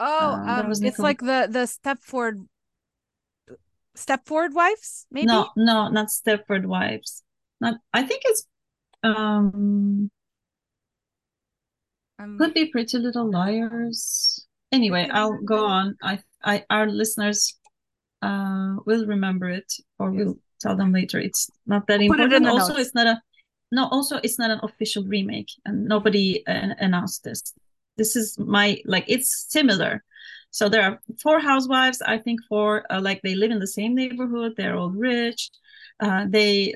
Oh, 0.00 0.30
uh, 0.32 0.62
um, 0.62 0.70
it's 0.72 0.80
Nicole... 0.80 1.04
like 1.04 1.20
the 1.20 1.46
the 1.48 1.68
Stepford 1.68 2.46
Stepford 3.96 4.52
Wives, 4.52 5.06
maybe. 5.12 5.26
No, 5.26 5.48
no, 5.56 5.88
not 5.88 6.08
Stepford 6.08 6.66
Wives. 6.66 7.22
Not. 7.60 7.76
I 7.92 8.02
think 8.02 8.22
it's 8.24 8.46
um 9.04 10.10
um, 12.18 12.38
Could 12.38 12.54
be 12.54 12.66
Pretty 12.66 12.98
Little 12.98 13.30
Liars. 13.30 14.46
Anyway, 14.72 15.08
I'll 15.12 15.38
go 15.42 15.64
on. 15.64 15.96
I, 16.02 16.20
I, 16.42 16.64
our 16.68 16.86
listeners 16.86 17.56
uh, 18.22 18.76
will 18.84 19.06
remember 19.06 19.48
it, 19.48 19.72
or 19.98 20.12
yes. 20.12 20.24
we'll 20.24 20.38
tell 20.60 20.76
them 20.76 20.92
later. 20.92 21.18
It's 21.18 21.50
not 21.66 21.86
that 21.86 22.00
important. 22.00 22.32
It 22.32 22.48
also, 22.48 22.74
notes. 22.74 22.86
it's 22.86 22.94
not 22.94 23.06
a, 23.06 23.22
no, 23.72 23.88
also 23.88 24.18
it's 24.22 24.38
not 24.38 24.50
an 24.50 24.60
official 24.62 25.04
remake, 25.04 25.48
and 25.64 25.84
nobody 25.86 26.46
uh, 26.46 26.74
announced 26.78 27.24
this. 27.24 27.42
This 27.96 28.14
is 28.16 28.38
my 28.38 28.78
like 28.84 29.04
it's 29.08 29.46
similar. 29.48 30.04
So 30.50 30.68
there 30.68 30.82
are 30.82 31.00
four 31.22 31.40
housewives. 31.40 32.00
I 32.02 32.18
think 32.18 32.40
four 32.48 32.84
uh, 32.90 33.00
like 33.00 33.20
they 33.22 33.34
live 33.34 33.50
in 33.50 33.58
the 33.58 33.66
same 33.66 33.94
neighborhood. 33.94 34.54
They're 34.56 34.76
all 34.76 34.90
rich. 34.90 35.50
Uh, 36.00 36.26
they 36.28 36.74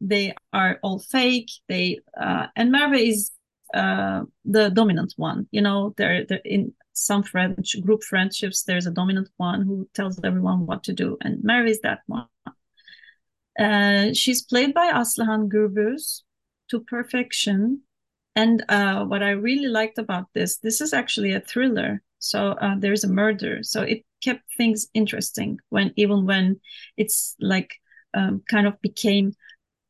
they 0.00 0.34
are 0.52 0.78
all 0.82 0.98
fake. 0.98 1.50
They 1.68 2.00
uh, 2.18 2.46
and 2.56 2.72
Merve 2.72 2.94
is 2.94 3.30
uh, 3.74 4.22
the 4.44 4.70
dominant 4.70 5.14
one. 5.16 5.46
You 5.50 5.62
know, 5.62 5.94
they're, 5.96 6.24
they're 6.24 6.40
in 6.44 6.72
some 6.92 7.22
French 7.22 7.80
group 7.80 8.02
friendships. 8.02 8.62
There's 8.62 8.86
a 8.86 8.90
dominant 8.90 9.28
one 9.36 9.62
who 9.62 9.88
tells 9.94 10.20
everyone 10.22 10.66
what 10.66 10.84
to 10.84 10.92
do, 10.92 11.16
and 11.20 11.42
Mary 11.42 11.70
is 11.70 11.80
that 11.80 12.00
one. 12.06 12.26
Uh, 13.58 14.12
she's 14.14 14.42
played 14.42 14.72
by 14.72 14.90
Aslihan 14.92 15.48
Gürbüz 15.48 16.22
to 16.70 16.80
perfection. 16.80 17.82
And 18.36 18.64
uh, 18.68 19.04
what 19.04 19.22
I 19.22 19.30
really 19.30 19.66
liked 19.66 19.98
about 19.98 20.26
this, 20.34 20.58
this 20.58 20.80
is 20.80 20.92
actually 20.92 21.34
a 21.34 21.40
thriller. 21.40 22.02
So 22.20 22.52
uh, 22.52 22.76
there's 22.78 23.04
a 23.04 23.08
murder. 23.08 23.62
So 23.62 23.82
it 23.82 24.04
kept 24.22 24.42
things 24.56 24.86
interesting 24.94 25.58
when 25.68 25.92
even 25.96 26.26
when 26.26 26.60
it's 26.96 27.34
like 27.40 27.74
um, 28.14 28.42
kind 28.48 28.66
of 28.66 28.80
became 28.80 29.32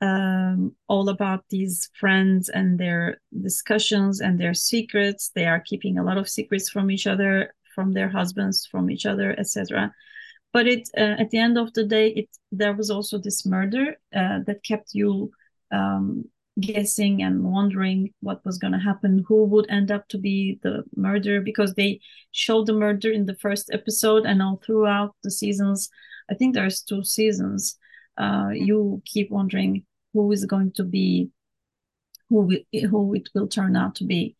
um, 0.01 0.75
all 0.89 1.09
about 1.09 1.45
these 1.51 1.91
friends 1.99 2.49
and 2.49 2.79
their 2.79 3.21
discussions 3.43 4.21
and 4.21 4.39
their 4.39 4.55
secrets. 4.55 5.31
They 5.35 5.47
are 5.47 5.61
keeping 5.61 5.99
a 5.99 6.05
lot 6.05 6.19
of 6.19 6.29
secrets 6.29 6.71
from 6.71 6.91
each 6.91 7.07
other, 7.07 7.55
from 7.75 7.93
their 7.93 8.09
husbands, 8.09 8.67
from 8.67 8.91
each 8.91 9.07
other, 9.07 9.39
etc. 9.39 9.93
But 10.53 10.67
it 10.67 10.89
uh, 10.97 11.17
at 11.19 11.31
the 11.31 11.39
end 11.39 11.59
of 11.59 11.73
the 11.75 11.85
day, 11.85 12.09
it 12.09 12.29
there 12.51 12.75
was 12.75 12.91
also 12.91 13.19
this 13.19 13.47
murder 13.47 13.97
uh, 14.15 14.41
that 14.47 14.65
kept 14.65 14.95
you 14.95 15.31
um, 15.71 16.25
guessing 16.59 17.23
and 17.23 17.45
wondering 17.45 18.13
what 18.21 18.45
was 18.45 18.59
going 18.59 18.73
to 18.73 18.79
happen, 18.79 19.25
who 19.29 19.45
would 19.45 19.71
end 19.71 19.91
up 19.91 20.09
to 20.09 20.19
be 20.19 20.59
the 20.63 20.83
murderer, 20.97 21.41
because 21.41 21.75
they 21.75 22.01
showed 22.33 22.67
the 22.67 22.73
murder 22.73 23.11
in 23.11 23.27
the 23.27 23.37
first 23.37 23.71
episode 23.73 24.25
and 24.27 24.43
all 24.43 24.61
throughout 24.65 25.15
the 25.23 25.31
seasons. 25.31 25.89
I 26.31 26.35
think 26.35 26.55
there's 26.55 26.83
two 26.83 27.05
seasons. 27.05 27.77
Uh, 28.17 28.51
you 28.53 29.03
keep 29.05 29.31
wondering 29.31 29.85
who 30.13 30.33
is 30.33 30.45
going 30.45 30.73
to 30.73 30.85
be, 30.85 31.31
who 32.29 32.51
who 32.89 33.15
it 33.15 33.29
will 33.35 33.49
turn 33.49 33.77
out 33.77 33.97
to 33.97 34.05
be. 34.05 34.37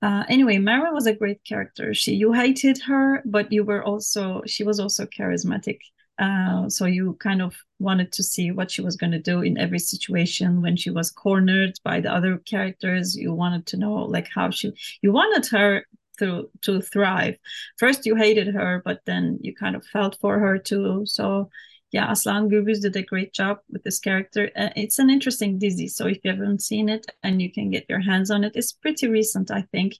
Uh, 0.00 0.24
anyway, 0.28 0.58
Mara 0.58 0.92
was 0.92 1.06
a 1.06 1.14
great 1.14 1.42
character. 1.44 1.92
She 1.94 2.14
you 2.14 2.32
hated 2.32 2.80
her, 2.82 3.22
but 3.24 3.52
you 3.52 3.64
were 3.64 3.82
also 3.82 4.42
she 4.46 4.64
was 4.64 4.78
also 4.80 5.06
charismatic. 5.06 5.78
Uh, 6.18 6.68
so 6.68 6.84
you 6.84 7.14
kind 7.20 7.40
of 7.40 7.54
wanted 7.78 8.10
to 8.12 8.24
see 8.24 8.50
what 8.50 8.70
she 8.70 8.82
was 8.82 8.96
going 8.96 9.12
to 9.12 9.20
do 9.20 9.40
in 9.40 9.56
every 9.56 9.78
situation 9.78 10.60
when 10.62 10.76
she 10.76 10.90
was 10.90 11.12
cornered 11.12 11.78
by 11.84 12.00
the 12.00 12.12
other 12.12 12.38
characters. 12.38 13.16
You 13.16 13.32
wanted 13.34 13.66
to 13.66 13.76
know 13.76 13.94
like 13.94 14.28
how 14.34 14.50
she 14.50 14.72
you 15.02 15.12
wanted 15.12 15.46
her 15.50 15.84
to 16.18 16.50
to 16.62 16.80
thrive. 16.80 17.36
First 17.78 18.06
you 18.06 18.16
hated 18.16 18.48
her, 18.54 18.82
but 18.84 19.00
then 19.06 19.38
you 19.42 19.54
kind 19.54 19.76
of 19.76 19.86
felt 19.86 20.16
for 20.20 20.38
her 20.38 20.58
too. 20.58 21.04
So 21.06 21.50
yeah, 21.90 22.12
Aslan 22.12 22.50
Gürbüz 22.50 22.82
did 22.82 22.96
a 22.96 23.02
great 23.02 23.32
job 23.32 23.58
with 23.70 23.82
this 23.82 23.98
character. 23.98 24.50
Uh, 24.54 24.68
it's 24.76 24.98
an 24.98 25.08
interesting 25.08 25.58
dizi, 25.58 25.88
so 25.90 26.06
if 26.06 26.18
you 26.22 26.30
haven't 26.30 26.62
seen 26.62 26.88
it 26.88 27.06
and 27.22 27.40
you 27.40 27.50
can 27.50 27.70
get 27.70 27.86
your 27.88 28.00
hands 28.00 28.30
on 28.30 28.44
it, 28.44 28.52
it's 28.56 28.72
pretty 28.72 29.08
recent, 29.08 29.50
I 29.50 29.62
think. 29.72 29.94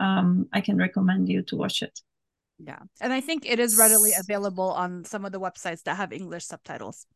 Um, 0.00 0.48
I 0.52 0.60
can 0.60 0.78
recommend 0.78 1.28
you 1.28 1.42
to 1.42 1.56
watch 1.56 1.82
it. 1.82 2.00
Yeah, 2.58 2.78
and 3.02 3.12
I 3.12 3.20
think 3.20 3.44
it 3.44 3.60
is 3.60 3.76
readily 3.76 4.12
available 4.18 4.70
on 4.70 5.04
some 5.04 5.26
of 5.26 5.32
the 5.32 5.40
websites 5.40 5.82
that 5.82 5.96
have 5.96 6.12
English 6.12 6.46
subtitles. 6.46 7.06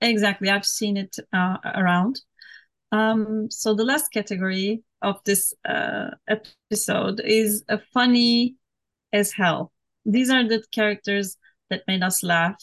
Exactly, 0.00 0.50
I've 0.50 0.66
seen 0.66 0.96
it 0.96 1.16
uh, 1.32 1.58
around. 1.64 2.20
Um, 2.90 3.50
so 3.50 3.74
the 3.74 3.84
last 3.84 4.12
category 4.12 4.82
of 5.00 5.20
this 5.24 5.54
uh, 5.68 6.10
episode 6.28 7.20
is 7.20 7.64
a 7.68 7.78
funny 7.92 8.56
as 9.12 9.32
hell. 9.32 9.72
These 10.04 10.30
are 10.30 10.46
the 10.46 10.62
characters 10.72 11.36
that 11.70 11.82
made 11.86 12.02
us 12.02 12.22
laugh 12.22 12.56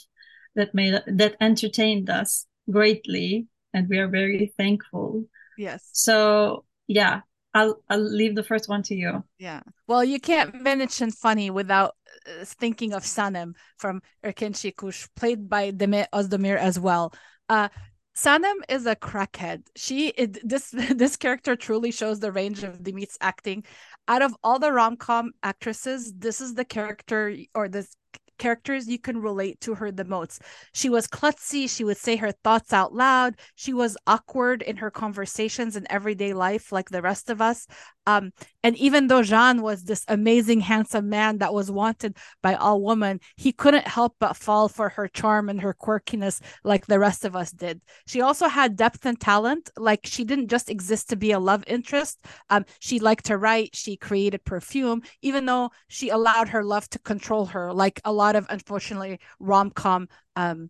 that 0.56 0.74
made 0.74 1.02
that 1.08 1.36
entertained 1.40 2.10
us 2.10 2.46
greatly 2.70 3.48
and 3.74 3.88
we 3.90 3.98
are 3.98 4.08
very 4.08 4.54
thankful. 4.58 5.26
Yes. 5.58 5.90
So 5.94 6.66
yeah 6.88 7.22
i'll 7.54 7.84
i'll 7.90 8.00
leave 8.00 8.36
the 8.36 8.44
first 8.44 8.70
one 8.70 8.84
to 8.84 8.96
you. 8.96 9.24
Yeah. 9.38 9.62
Well 9.88 10.04
you 10.04 10.20
can't 10.20 10.62
mention 10.62 11.12
funny 11.12 11.50
without 11.50 11.96
uh, 12.28 12.46
thinking 12.46 12.94
of 12.94 13.04
sanem 13.04 13.54
from 13.78 14.02
Erkenci 14.24 14.74
Kuş 14.74 15.08
played 15.16 15.50
by 15.50 15.72
demet 15.72 16.08
özdemir 16.14 16.58
as 16.58 16.80
well. 16.80 17.14
Uh 17.50 17.70
Sanem 18.16 18.56
is 18.68 18.86
a 18.86 18.96
crackhead. 18.96 19.64
She 19.76 20.10
it, 20.10 20.48
this 20.48 20.70
this 20.96 21.16
character 21.16 21.56
truly 21.56 21.92
shows 21.92 22.20
the 22.20 22.32
range 22.32 22.64
of 22.64 22.84
Demet's 22.84 23.18
acting. 23.22 23.64
Out 24.08 24.22
of 24.22 24.36
all 24.44 24.60
the 24.60 24.72
rom 24.72 24.98
com 24.98 25.32
actresses, 25.44 26.14
this 26.18 26.42
is 26.42 26.54
the 26.54 26.66
character 26.66 27.36
or 27.56 27.70
this 27.70 27.96
characters 28.42 28.88
you 28.88 28.98
can 28.98 29.22
relate 29.22 29.60
to 29.62 29.76
her 29.76 29.92
the 29.92 30.04
most. 30.16 30.42
She 30.74 30.90
was 30.90 31.08
klutzy, 31.08 31.70
she 31.70 31.84
would 31.84 31.98
say 31.98 32.16
her 32.16 32.32
thoughts 32.32 32.74
out 32.74 32.92
loud, 32.94 33.36
she 33.56 33.74
was 33.74 33.98
awkward 34.08 34.64
in 34.64 34.78
her 34.78 34.90
conversations 34.90 35.76
in 35.76 35.86
everyday 35.92 36.34
life 36.34 36.72
like 36.72 36.90
the 36.90 37.04
rest 37.04 37.30
of 37.30 37.40
us. 37.42 37.68
Um, 38.08 38.34
and 38.64 38.76
even 38.78 39.08
though 39.08 39.24
Can 39.24 39.62
was 39.62 39.84
this 39.84 40.04
amazing, 40.08 40.60
handsome 40.62 41.10
man 41.10 41.38
that 41.40 41.54
was 41.54 41.70
wanted 41.70 42.18
by 42.42 42.56
all 42.56 42.82
women, 42.82 43.20
he 43.36 43.52
couldn't 43.52 43.88
help 43.88 44.16
but 44.20 44.36
fall 44.36 44.68
for 44.68 44.90
her 44.90 45.08
charm 45.08 45.50
and 45.50 45.62
her 45.62 45.74
quirkiness 45.74 46.42
like 46.64 46.86
the 46.88 47.00
rest 47.00 47.26
of 47.26 47.36
us 47.36 47.52
did. 47.52 47.82
She 48.08 48.22
also 48.22 48.48
had 48.48 48.76
depth 48.76 49.06
and 49.06 49.20
talent. 49.20 49.70
Like 49.78 50.02
she 50.06 50.24
didn't 50.24 50.48
just 50.48 50.70
exist 50.70 51.10
to 51.10 51.16
be 51.16 51.32
a 51.32 51.40
love 51.40 51.64
interest. 51.68 52.26
Um, 52.50 52.66
she 52.80 53.00
liked 53.00 53.26
to 53.26 53.38
write, 53.38 53.76
she 53.76 53.98
created 53.98 54.44
perfume, 54.46 55.04
even 55.22 55.46
though 55.46 55.70
she 55.88 56.10
allowed 56.10 56.50
her 56.50 56.64
love 56.64 56.90
to 56.90 57.00
control 57.00 57.46
her, 57.48 57.72
like 57.74 58.02
a 58.06 58.12
lot 58.12 58.31
of 58.36 58.46
unfortunately 58.50 59.20
rom 59.40 59.72
com 59.72 60.08
um 60.36 60.70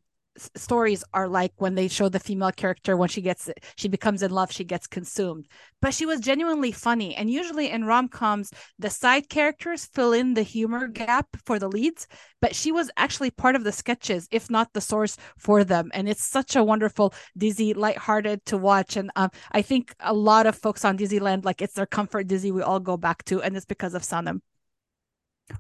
stories 0.56 1.04
are 1.14 1.28
like 1.28 1.52
when 1.58 1.76
they 1.76 1.88
show 1.88 2.10
the 2.10 2.20
female 2.20 2.52
character 2.52 2.96
when 2.96 3.10
she 3.10 3.22
gets 3.22 3.50
she 3.76 3.88
becomes 3.88 4.24
in 4.24 4.32
love 4.32 4.52
she 4.52 4.64
gets 4.64 4.88
consumed. 4.88 5.48
But 5.82 5.94
she 5.94 6.06
was 6.06 6.20
genuinely 6.20 6.72
funny. 6.72 7.16
And 7.16 7.30
usually 7.30 7.70
in 7.70 7.86
rom-coms 7.86 8.52
the 8.80 8.90
side 8.90 9.30
characters 9.30 9.86
fill 9.86 10.14
in 10.14 10.34
the 10.34 10.44
humor 10.44 10.88
gap 10.88 11.28
for 11.46 11.60
the 11.60 11.68
leads 11.68 12.08
but 12.40 12.56
she 12.56 12.72
was 12.72 12.90
actually 12.98 13.32
part 13.32 13.56
of 13.56 13.64
the 13.64 13.72
sketches 13.72 14.28
if 14.32 14.50
not 14.50 14.74
the 14.74 14.82
source 14.82 15.18
for 15.38 15.64
them. 15.64 15.92
And 15.94 16.08
it's 16.08 16.24
such 16.24 16.56
a 16.56 16.64
wonderful 16.64 17.14
dizi 17.38 17.76
lighthearted 17.76 18.46
to 18.46 18.58
watch. 18.58 18.96
And 18.96 19.12
um, 19.16 19.30
i 19.52 19.62
think 19.62 19.94
a 20.00 20.14
lot 20.14 20.46
of 20.46 20.56
folks 20.56 20.86
on 20.86 20.98
disneyland 20.98 21.46
like 21.46 21.62
it's 21.62 21.74
their 21.74 21.86
comfort 21.86 22.28
dizi 22.28 22.52
we 22.52 22.62
all 22.62 22.80
go 22.80 22.98
back 22.98 23.24
to 23.26 23.42
and 23.42 23.56
it's 23.56 23.66
because 23.66 23.94
of 23.94 24.04
sanem 24.04 24.42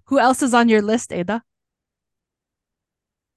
who 0.05 0.19
else 0.19 0.41
is 0.41 0.53
on 0.53 0.69
your 0.69 0.81
list 0.81 1.11
eda 1.11 1.43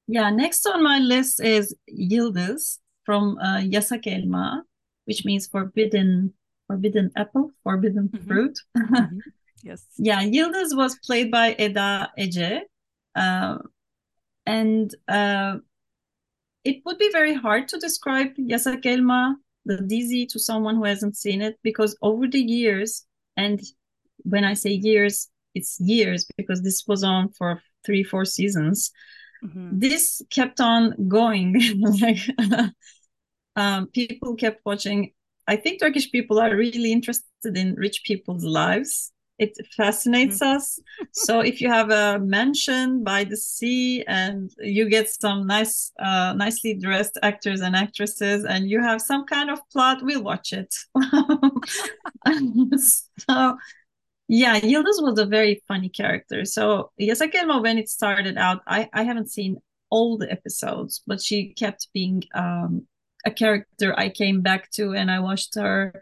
yeah, 0.06 0.30
next 0.30 0.66
on 0.66 0.82
my 0.82 0.98
list 0.98 1.40
is 1.40 1.74
Yildiz 1.90 2.78
from 3.04 3.38
uh, 3.38 3.58
Yasak 3.58 4.06
Elma, 4.06 4.62
which 5.04 5.24
means 5.24 5.46
forbidden 5.46 6.32
forbidden 6.66 7.10
apple, 7.16 7.50
forbidden 7.62 8.08
mm-hmm. 8.08 8.26
fruit. 8.26 8.58
mm-hmm. 8.76 9.18
Yes. 9.62 9.86
Yeah, 9.96 10.22
Yildiz 10.22 10.76
was 10.76 10.98
played 11.06 11.30
by 11.30 11.54
Eda 11.58 12.10
Ece. 12.18 12.60
Uh, 13.14 13.58
and 14.46 14.94
uh, 15.08 15.56
it 16.64 16.82
would 16.84 16.98
be 16.98 17.10
very 17.12 17.34
hard 17.34 17.68
to 17.68 17.78
describe 17.78 18.34
Yasak 18.36 18.84
Elma, 18.84 19.36
the 19.64 19.78
dizi, 19.78 20.28
to 20.28 20.38
someone 20.38 20.76
who 20.76 20.84
hasn't 20.84 21.16
seen 21.16 21.40
it 21.40 21.58
because 21.62 21.96
over 22.02 22.26
the 22.26 22.40
years, 22.40 23.06
and 23.36 23.62
when 24.24 24.44
I 24.44 24.54
say 24.54 24.70
years, 24.70 25.30
it's 25.54 25.80
years 25.80 26.26
because 26.36 26.62
this 26.62 26.84
was 26.86 27.04
on 27.04 27.30
for 27.30 27.62
three, 27.86 28.02
four 28.02 28.24
seasons. 28.24 28.90
Mm-hmm. 29.44 29.78
This 29.78 30.22
kept 30.30 30.60
on 30.60 31.08
going. 31.08 31.60
like 32.00 32.18
um, 33.56 33.88
people 33.88 34.34
kept 34.36 34.60
watching. 34.64 35.12
I 35.46 35.56
think 35.56 35.80
Turkish 35.80 36.10
people 36.10 36.38
are 36.38 36.56
really 36.56 36.92
interested 36.92 37.56
in 37.56 37.74
rich 37.74 38.02
people's 38.04 38.44
lives. 38.44 39.12
It 39.38 39.58
fascinates 39.76 40.38
mm-hmm. 40.38 40.56
us. 40.56 40.78
so 41.12 41.40
if 41.40 41.60
you 41.60 41.68
have 41.68 41.90
a 41.90 42.20
mansion 42.20 43.02
by 43.02 43.24
the 43.24 43.36
sea 43.36 44.04
and 44.06 44.50
you 44.60 44.88
get 44.88 45.10
some 45.10 45.46
nice, 45.46 45.90
uh, 45.98 46.34
nicely 46.36 46.74
dressed 46.74 47.18
actors 47.22 47.60
and 47.60 47.74
actresses, 47.74 48.44
and 48.44 48.70
you 48.70 48.80
have 48.80 49.00
some 49.00 49.26
kind 49.26 49.50
of 49.50 49.58
plot, 49.70 50.02
we'll 50.02 50.22
watch 50.22 50.52
it. 50.52 50.72
so 53.28 53.56
yeah, 54.28 54.56
Yıldız 54.60 55.02
was 55.02 55.18
a 55.18 55.26
very 55.26 55.62
funny 55.68 55.88
character. 55.88 56.44
So 56.44 56.92
Yasak 57.00 57.34
Elma, 57.34 57.60
when 57.60 57.78
it 57.78 57.88
started 57.88 58.38
out, 58.38 58.62
I, 58.66 58.88
I 58.92 59.02
haven't 59.02 59.30
seen 59.30 59.58
all 59.90 60.18
the 60.18 60.30
episodes, 60.30 61.02
but 61.06 61.22
she 61.22 61.52
kept 61.54 61.88
being 61.92 62.22
um, 62.34 62.86
a 63.26 63.30
character 63.30 63.98
I 63.98 64.08
came 64.08 64.40
back 64.40 64.70
to 64.72 64.92
and 64.92 65.10
I 65.10 65.20
watched 65.20 65.54
her. 65.56 65.92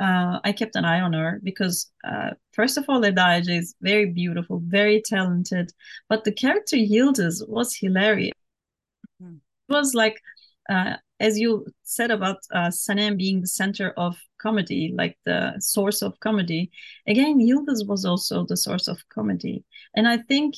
Uh, 0.00 0.40
I 0.42 0.52
kept 0.52 0.76
an 0.76 0.84
eye 0.84 1.00
on 1.00 1.12
her 1.12 1.40
because, 1.44 1.92
uh, 2.04 2.30
first 2.52 2.78
of 2.78 2.86
all, 2.88 3.04
Eda 3.04 3.20
Ece 3.20 3.58
is 3.58 3.74
very 3.82 4.06
beautiful, 4.06 4.62
very 4.64 5.02
talented, 5.02 5.72
but 6.08 6.24
the 6.24 6.32
character 6.32 6.76
Yıldız 6.76 7.46
was 7.46 7.76
hilarious. 7.76 8.32
Mm. 9.22 9.40
It 9.68 9.72
was 9.72 9.94
like 9.94 10.20
uh, 10.70 10.96
as 11.20 11.38
you 11.38 11.66
said 11.82 12.10
about 12.10 12.38
uh, 12.52 12.68
Sanem 12.68 13.16
being 13.18 13.42
the 13.42 13.46
center 13.46 13.90
of 13.96 14.18
comedy, 14.40 14.92
like 14.96 15.18
the 15.26 15.54
source 15.60 16.02
of 16.02 16.18
comedy, 16.20 16.70
again, 17.06 17.38
Yıldız 17.38 17.86
was 17.86 18.04
also 18.04 18.46
the 18.46 18.56
source 18.56 18.88
of 18.88 18.98
comedy. 19.10 19.62
And 19.94 20.08
I 20.08 20.16
think 20.16 20.54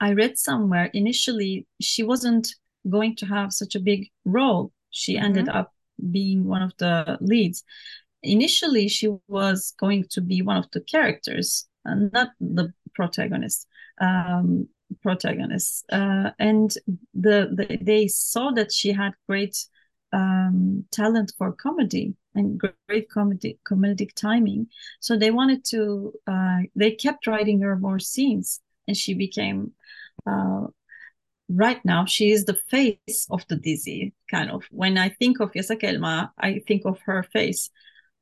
I 0.00 0.12
read 0.12 0.36
somewhere 0.36 0.90
initially 0.92 1.66
she 1.80 2.02
wasn't 2.02 2.48
going 2.90 3.16
to 3.16 3.26
have 3.26 3.52
such 3.52 3.76
a 3.76 3.80
big 3.80 4.08
role. 4.24 4.72
She 4.90 5.14
mm-hmm. 5.14 5.24
ended 5.24 5.48
up 5.48 5.72
being 6.10 6.44
one 6.44 6.62
of 6.62 6.72
the 6.78 7.16
leads. 7.20 7.62
Initially, 8.22 8.88
she 8.88 9.08
was 9.28 9.74
going 9.78 10.04
to 10.10 10.20
be 10.20 10.42
one 10.42 10.56
of 10.56 10.66
the 10.72 10.80
characters, 10.80 11.68
uh, 11.88 11.94
not 12.12 12.30
the 12.40 12.72
protagonist. 12.94 13.68
Um, 14.00 14.68
protagonists, 15.02 15.84
uh, 15.90 16.30
and 16.38 16.72
the, 17.14 17.50
the, 17.52 17.78
they 17.80 18.08
saw 18.08 18.50
that 18.52 18.72
she 18.72 18.92
had 18.92 19.12
great 19.28 19.56
um, 20.12 20.84
talent 20.92 21.32
for 21.36 21.52
comedy 21.52 22.14
and 22.34 22.60
great 22.88 23.10
comedy 23.10 23.58
comedic 23.68 24.14
timing. 24.14 24.68
So 25.00 25.16
they 25.16 25.30
wanted 25.30 25.64
to. 25.66 26.12
Uh, 26.26 26.58
they 26.74 26.92
kept 26.92 27.26
writing 27.26 27.60
her 27.60 27.76
more 27.76 27.98
scenes, 27.98 28.60
and 28.86 28.96
she 28.96 29.14
became 29.14 29.72
uh, 30.26 30.66
right 31.48 31.84
now 31.84 32.04
she 32.04 32.30
is 32.30 32.44
the 32.44 32.58
face 32.68 33.26
of 33.30 33.46
the 33.48 33.56
dizi 33.56 34.12
kind 34.30 34.50
of 34.50 34.64
when 34.70 34.98
i 34.98 35.08
think 35.08 35.40
of 35.40 35.52
Yasak 35.52 35.84
Elma 35.84 36.32
i 36.38 36.60
think 36.66 36.84
of 36.84 36.98
her 37.02 37.22
face 37.22 37.70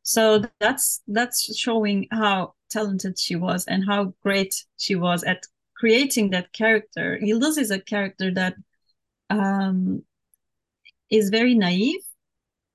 so 0.03 0.43
that's 0.61 1.01
that's 1.09 1.57
showing 1.57 2.07
how 2.11 2.53
talented 2.69 3.19
she 3.19 3.37
was 3.37 3.65
and 3.67 3.85
how 3.87 4.13
great 4.23 4.55
she 4.77 4.95
was 4.95 5.25
at 5.25 5.47
creating 5.85 6.31
that 6.31 6.51
character. 6.55 7.19
Yıldız 7.21 7.59
is 7.59 7.71
a 7.71 7.79
character 7.79 8.33
that 8.33 8.55
um, 9.29 10.03
is 11.11 11.29
very 11.29 11.55
naive 11.55 12.01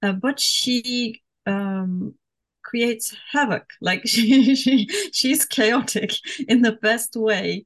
uh, 0.03 0.11
but 0.11 0.39
she 0.39 1.19
um, 1.47 2.13
creates 2.61 3.15
havoc. 3.31 3.65
Like 3.81 4.07
she, 4.07 4.53
she 4.53 4.87
she's 5.11 5.43
chaotic 5.43 6.11
in 6.47 6.61
the 6.61 6.73
best 6.73 7.15
way. 7.15 7.65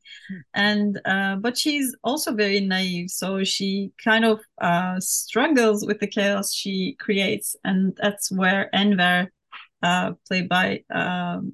And 0.53 1.01
uh, 1.03 1.35
but 1.35 1.57
she's 1.57 1.93
also 2.05 2.33
very 2.33 2.61
naive 2.61 3.09
so 3.09 3.43
she 3.43 3.91
kind 4.01 4.23
of 4.23 4.39
uh, 4.61 5.01
struggles 5.01 5.85
with 5.85 5.99
the 5.99 6.07
chaos 6.07 6.53
she 6.53 6.95
creates 7.01 7.57
and 7.65 7.97
that's 8.01 8.31
where 8.31 8.73
Ender 8.73 9.29
uh, 9.81 10.13
played 10.25 10.47
by 10.47 10.83
um, 10.89 11.51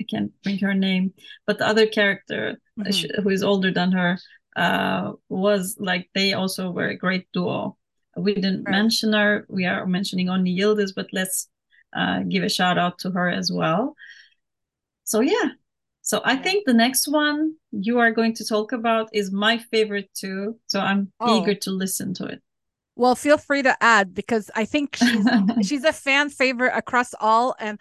i 0.00 0.04
can't 0.04 0.30
bring 0.44 0.58
her 0.58 0.74
name 0.74 1.12
but 1.46 1.58
the 1.58 1.66
other 1.66 1.86
character 1.86 2.58
mm-hmm. 2.78 3.22
who 3.22 3.28
is 3.30 3.42
older 3.42 3.70
than 3.70 3.92
her 3.92 4.18
uh, 4.56 5.12
was 5.28 5.76
like 5.78 6.08
they 6.14 6.32
also 6.32 6.70
were 6.70 6.88
a 6.88 6.96
great 6.96 7.26
duo 7.32 7.76
we 8.18 8.34
didn't 8.34 8.64
right. 8.64 8.72
mention 8.72 9.12
her 9.12 9.46
we 9.48 9.64
are 9.64 9.86
mentioning 9.86 10.28
only 10.28 10.56
Yildiz, 10.56 10.92
but 10.94 11.06
let's 11.12 11.48
uh, 11.96 12.20
give 12.20 12.42
a 12.42 12.48
shout 12.48 12.78
out 12.78 12.98
to 13.00 13.10
her 13.10 13.28
as 13.28 13.50
well. 13.50 13.94
So 15.04 15.20
yeah, 15.20 15.50
so 16.02 16.20
I 16.24 16.36
think 16.36 16.66
the 16.66 16.74
next 16.74 17.08
one 17.08 17.54
you 17.70 17.98
are 17.98 18.10
going 18.10 18.34
to 18.34 18.44
talk 18.44 18.72
about 18.72 19.08
is 19.12 19.32
my 19.32 19.58
favorite 19.58 20.10
too. 20.14 20.58
So 20.66 20.80
I'm 20.80 21.12
oh. 21.20 21.40
eager 21.40 21.54
to 21.54 21.70
listen 21.70 22.14
to 22.14 22.26
it. 22.26 22.42
Well, 22.98 23.14
feel 23.14 23.38
free 23.38 23.62
to 23.62 23.76
add 23.80 24.12
because 24.12 24.50
I 24.56 24.64
think 24.64 24.96
she's 24.96 25.24
she's 25.62 25.84
a 25.84 25.92
fan 25.92 26.30
favorite 26.30 26.72
across 26.74 27.14
all, 27.20 27.54
and 27.60 27.78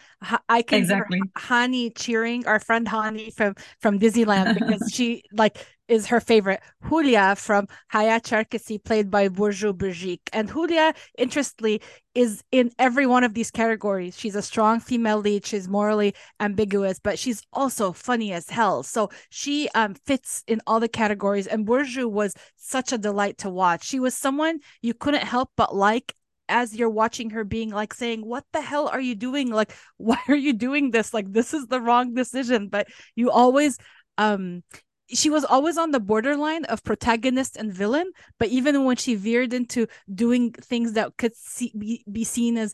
I 0.48 0.62
can 0.62 0.80
exactly. 0.80 1.20
Hani 1.36 1.92
cheering 1.98 2.46
our 2.46 2.60
friend 2.60 2.88
Hani 2.88 3.34
from 3.34 3.56
from 3.80 4.00
Disneyland 4.00 4.54
because 4.54 4.90
she 4.94 5.24
like 5.34 5.58
is 5.88 6.08
her 6.08 6.20
favorite. 6.20 6.62
Hülya 6.84 7.38
from 7.38 7.68
Hayat 7.94 8.28
Şarkısı, 8.28 8.80
played 8.84 9.12
by 9.12 9.28
Burcu 9.28 9.74
Biricik. 9.74 10.20
And 10.34 10.50
Hülya, 10.50 10.94
interestingly, 11.18 11.82
is 12.16 12.44
in 12.52 12.72
every 12.80 13.06
one 13.06 13.24
of 13.24 13.34
these 13.34 13.52
categories. 13.52 14.18
She's 14.18 14.36
a 14.36 14.42
strong 14.42 14.80
female 14.80 15.20
lead. 15.20 15.46
She's 15.46 15.68
morally 15.68 16.14
ambiguous, 16.40 17.00
but 17.00 17.20
she's 17.20 17.42
also 17.54 17.92
funny 17.92 18.34
as 18.34 18.50
hell. 18.50 18.84
So 18.84 19.10
she 19.30 19.70
um, 19.76 19.94
fits 19.94 20.44
in 20.48 20.62
all 20.66 20.80
the 20.80 20.90
categories. 20.90 21.48
And 21.48 21.66
Burcu 21.66 22.10
was 22.10 22.34
such 22.56 22.92
a 22.92 22.98
delight 22.98 23.38
to 23.40 23.50
watch. 23.50 23.84
She 23.84 24.00
was 24.00 24.16
someone 24.16 24.60
you 24.82 24.94
couldn't 24.94 25.24
help 25.24 25.52
but 25.56 25.76
like 25.76 26.14
as 26.50 26.76
you're 26.76 26.90
watching 26.90 27.32
her 27.32 27.44
being 27.44 27.70
like 27.70 27.94
saying 27.94 28.26
what 28.26 28.46
the 28.54 28.62
hell 28.62 28.88
are 28.88 29.02
you 29.02 29.16
doing 29.16 29.52
like 29.52 29.74
why 29.98 30.18
are 30.28 30.36
you 30.36 30.54
doing 30.54 30.92
this 30.92 31.14
like 31.14 31.32
this 31.32 31.54
is 31.54 31.68
the 31.68 31.82
wrong 31.82 32.14
decision 32.14 32.70
but 32.70 32.88
you 33.16 33.30
always 33.30 33.78
um 34.18 34.64
she 35.10 35.30
was 35.30 35.46
always 35.46 35.78
on 35.78 35.92
the 35.92 36.00
borderline 36.00 36.66
of 36.66 36.84
protagonist 36.84 37.56
and 37.58 37.74
villain 37.74 38.12
but 38.40 38.50
even 38.50 38.84
when 38.84 38.96
she 38.96 39.16
veered 39.16 39.54
into 39.54 39.88
doing 40.14 40.52
things 40.52 40.94
that 40.94 41.16
could 41.18 41.36
see, 41.36 41.72
be, 41.78 42.04
be 42.12 42.24
seen 42.24 42.58
as 42.58 42.74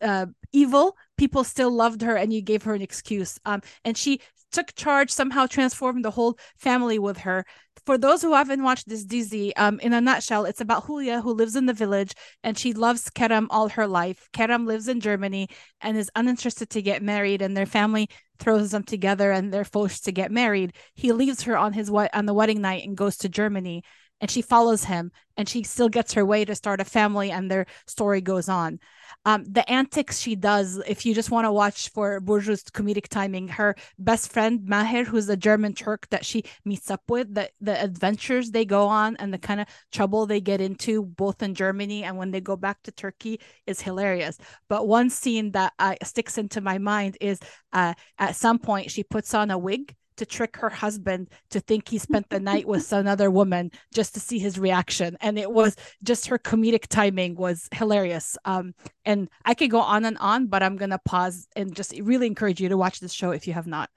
uh, 0.00 0.26
evil 0.52 0.96
people 1.22 1.44
still 1.44 1.70
loved 1.70 2.02
her 2.02 2.16
and 2.16 2.32
you 2.32 2.42
gave 2.42 2.64
her 2.64 2.74
an 2.74 2.82
excuse. 2.82 3.38
Um, 3.44 3.62
and 3.84 3.96
she 3.96 4.20
took 4.50 4.74
charge 4.74 5.08
somehow 5.08 5.46
transformed 5.46 6.04
the 6.04 6.10
whole 6.10 6.36
family 6.56 6.98
with 6.98 7.18
her. 7.18 7.46
For 7.86 7.96
those 7.96 8.22
who 8.22 8.34
haven't 8.34 8.64
watched 8.64 8.88
this 8.88 9.06
dizi 9.06 9.52
um, 9.56 9.78
in 9.78 9.92
a 9.92 10.00
nutshell 10.00 10.44
it's 10.46 10.60
about 10.60 10.88
Hülya 10.88 11.22
who 11.22 11.32
lives 11.32 11.54
in 11.54 11.66
the 11.66 11.72
village 11.72 12.12
and 12.42 12.58
she 12.58 12.72
loves 12.72 13.08
Kerem 13.08 13.46
all 13.50 13.68
her 13.68 13.86
life. 13.86 14.28
Kerem 14.32 14.66
lives 14.66 14.88
in 14.88 14.98
Germany 14.98 15.46
and 15.80 15.96
is 15.96 16.10
uninterested 16.16 16.70
to 16.70 16.82
get 16.82 17.02
married 17.02 17.40
and 17.40 17.56
their 17.56 17.66
family 17.66 18.08
throws 18.40 18.72
them 18.72 18.82
together 18.82 19.30
and 19.30 19.52
they're 19.52 19.64
forced 19.64 20.04
to 20.06 20.10
get 20.10 20.32
married. 20.32 20.72
He 20.94 21.12
leaves 21.12 21.42
her 21.42 21.56
on 21.56 21.72
his 21.72 21.88
on 21.88 22.26
the 22.26 22.34
wedding 22.34 22.60
night 22.60 22.84
and 22.84 22.96
goes 22.96 23.16
to 23.18 23.28
Germany 23.28 23.84
and 24.22 24.30
she 24.30 24.40
follows 24.40 24.84
him 24.84 25.10
and 25.36 25.48
she 25.48 25.64
still 25.64 25.88
gets 25.88 26.12
her 26.12 26.24
way 26.24 26.44
to 26.44 26.54
start 26.54 26.80
a 26.80 26.84
family 26.84 27.30
and 27.32 27.50
their 27.50 27.66
story 27.86 28.20
goes 28.20 28.48
on. 28.48 28.78
Um, 29.24 29.44
the 29.44 29.68
antics 29.70 30.20
she 30.20 30.36
does 30.36 30.80
if 30.86 31.04
you 31.04 31.12
just 31.12 31.30
want 31.30 31.44
to 31.44 31.52
watch 31.52 31.90
for 31.90 32.20
Burcu's 32.20 32.62
comedic 32.64 33.08
timing 33.08 33.48
her 33.48 33.74
best 33.98 34.32
friend 34.32 34.60
Mahir 34.60 35.04
who's 35.04 35.28
a 35.28 35.36
German 35.36 35.74
Turk 35.74 36.08
that 36.10 36.24
she 36.24 36.44
meets 36.64 36.90
up 36.90 37.02
with 37.08 37.34
the, 37.34 37.50
the 37.60 37.82
adventures 37.82 38.50
they 38.50 38.64
go 38.64 38.86
on 38.86 39.16
and 39.16 39.34
the 39.34 39.38
kind 39.38 39.60
of 39.60 39.66
trouble 39.90 40.24
they 40.24 40.40
get 40.40 40.60
into 40.60 41.02
both 41.04 41.42
in 41.42 41.54
Germany 41.54 42.04
and 42.04 42.16
when 42.16 42.30
they 42.30 42.40
go 42.40 42.56
back 42.56 42.82
to 42.84 42.92
Turkey 42.92 43.40
is 43.66 43.80
hilarious. 43.80 44.38
But 44.68 44.86
one 44.86 45.10
scene 45.10 45.50
that 45.52 45.72
uh, 45.78 45.96
sticks 46.04 46.38
into 46.38 46.60
my 46.60 46.78
mind 46.78 47.18
is 47.20 47.40
uh, 47.72 47.94
at 48.18 48.36
some 48.36 48.60
point 48.60 48.90
she 48.90 49.02
puts 49.02 49.34
on 49.34 49.50
a 49.50 49.58
wig 49.58 49.96
to 50.16 50.26
trick 50.26 50.56
her 50.56 50.70
husband 50.70 51.28
to 51.50 51.60
think 51.60 51.88
he 51.88 51.98
spent 51.98 52.28
the 52.30 52.40
night 52.40 52.66
with 52.66 52.92
another 52.92 53.30
woman 53.30 53.70
just 53.94 54.14
to 54.14 54.20
see 54.20 54.38
his 54.38 54.58
reaction. 54.58 55.16
And 55.20 55.38
it 55.38 55.50
was 55.50 55.76
just 56.02 56.26
her 56.26 56.38
comedic 56.38 56.86
timing 56.88 57.34
was 57.36 57.68
hilarious. 57.72 58.36
Um 58.44 58.74
and 59.04 59.28
i 59.44 59.54
could 59.54 59.70
go 59.70 59.80
on 59.80 60.04
and 60.04 60.18
on 60.18 60.46
but 60.46 60.62
i'm 60.62 60.76
gonna 60.76 61.00
pause 61.04 61.48
and 61.56 61.74
just 61.74 61.92
really 62.00 62.26
encourage 62.26 62.60
you 62.60 62.68
to 62.68 62.76
watch 62.76 63.00
this 63.00 63.12
show 63.12 63.30
if 63.32 63.46
you 63.46 63.52
have 63.54 63.66
not. 63.66 63.90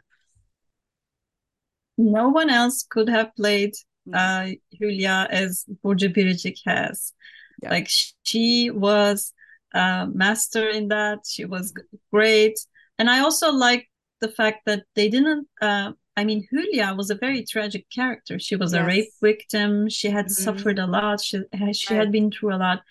No 1.97 2.29
one 2.29 2.49
else 2.49 2.83
could 2.89 3.09
have 3.09 3.35
played 3.35 3.73
uh 4.13 4.51
Hülya 4.79 5.27
as 5.29 5.65
Burcu 5.83 6.13
Biricik 6.15 6.57
has. 6.65 7.13
Yeah. 7.61 7.69
like 7.71 7.87
she 8.23 8.69
was 8.69 9.33
a 9.73 10.07
master 10.07 10.67
in 10.69 10.89
that. 10.89 11.19
She 11.27 11.45
was 11.45 11.73
great. 12.11 12.59
And 12.97 13.09
i 13.09 13.19
also 13.19 13.51
like 13.51 13.89
the 14.21 14.29
fact 14.29 14.61
that 14.65 14.83
they 14.95 15.09
didn't 15.09 15.47
uh, 15.61 15.91
I 16.17 16.23
mean, 16.23 16.47
Hülya 16.51 16.95
was 16.95 17.09
a 17.09 17.15
very 17.15 17.43
tragic 17.43 17.89
character. 17.89 18.39
She 18.39 18.55
was 18.55 18.73
yes. 18.73 18.81
a 18.81 18.85
rape 18.85 19.09
victim. 19.21 19.89
She 19.89 20.09
had 20.09 20.25
mm-hmm. 20.25 20.43
suffered 20.43 20.79
a 20.79 20.87
lot. 20.87 21.21
She, 21.21 21.43
she 21.73 21.93
right. 21.93 21.99
had 21.99 22.11
been 22.11 22.31
through 22.31 22.55
a 22.55 22.57
lot. 22.57 22.83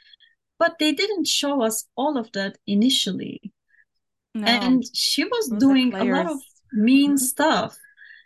But 0.59 0.77
they 0.79 0.93
didn't 0.93 1.27
show 1.27 1.63
us 1.63 1.87
all 1.97 2.17
of 2.19 2.31
that 2.33 2.59
initially. 2.67 3.53
No. 4.35 4.47
And 4.47 4.85
she 4.95 5.25
was 5.25 5.49
Those 5.49 5.61
doing 5.61 5.95
a 5.95 6.05
lot 6.05 6.31
of 6.31 6.39
mean 6.73 7.13
mm-hmm. 7.13 7.17
stuff. 7.17 7.79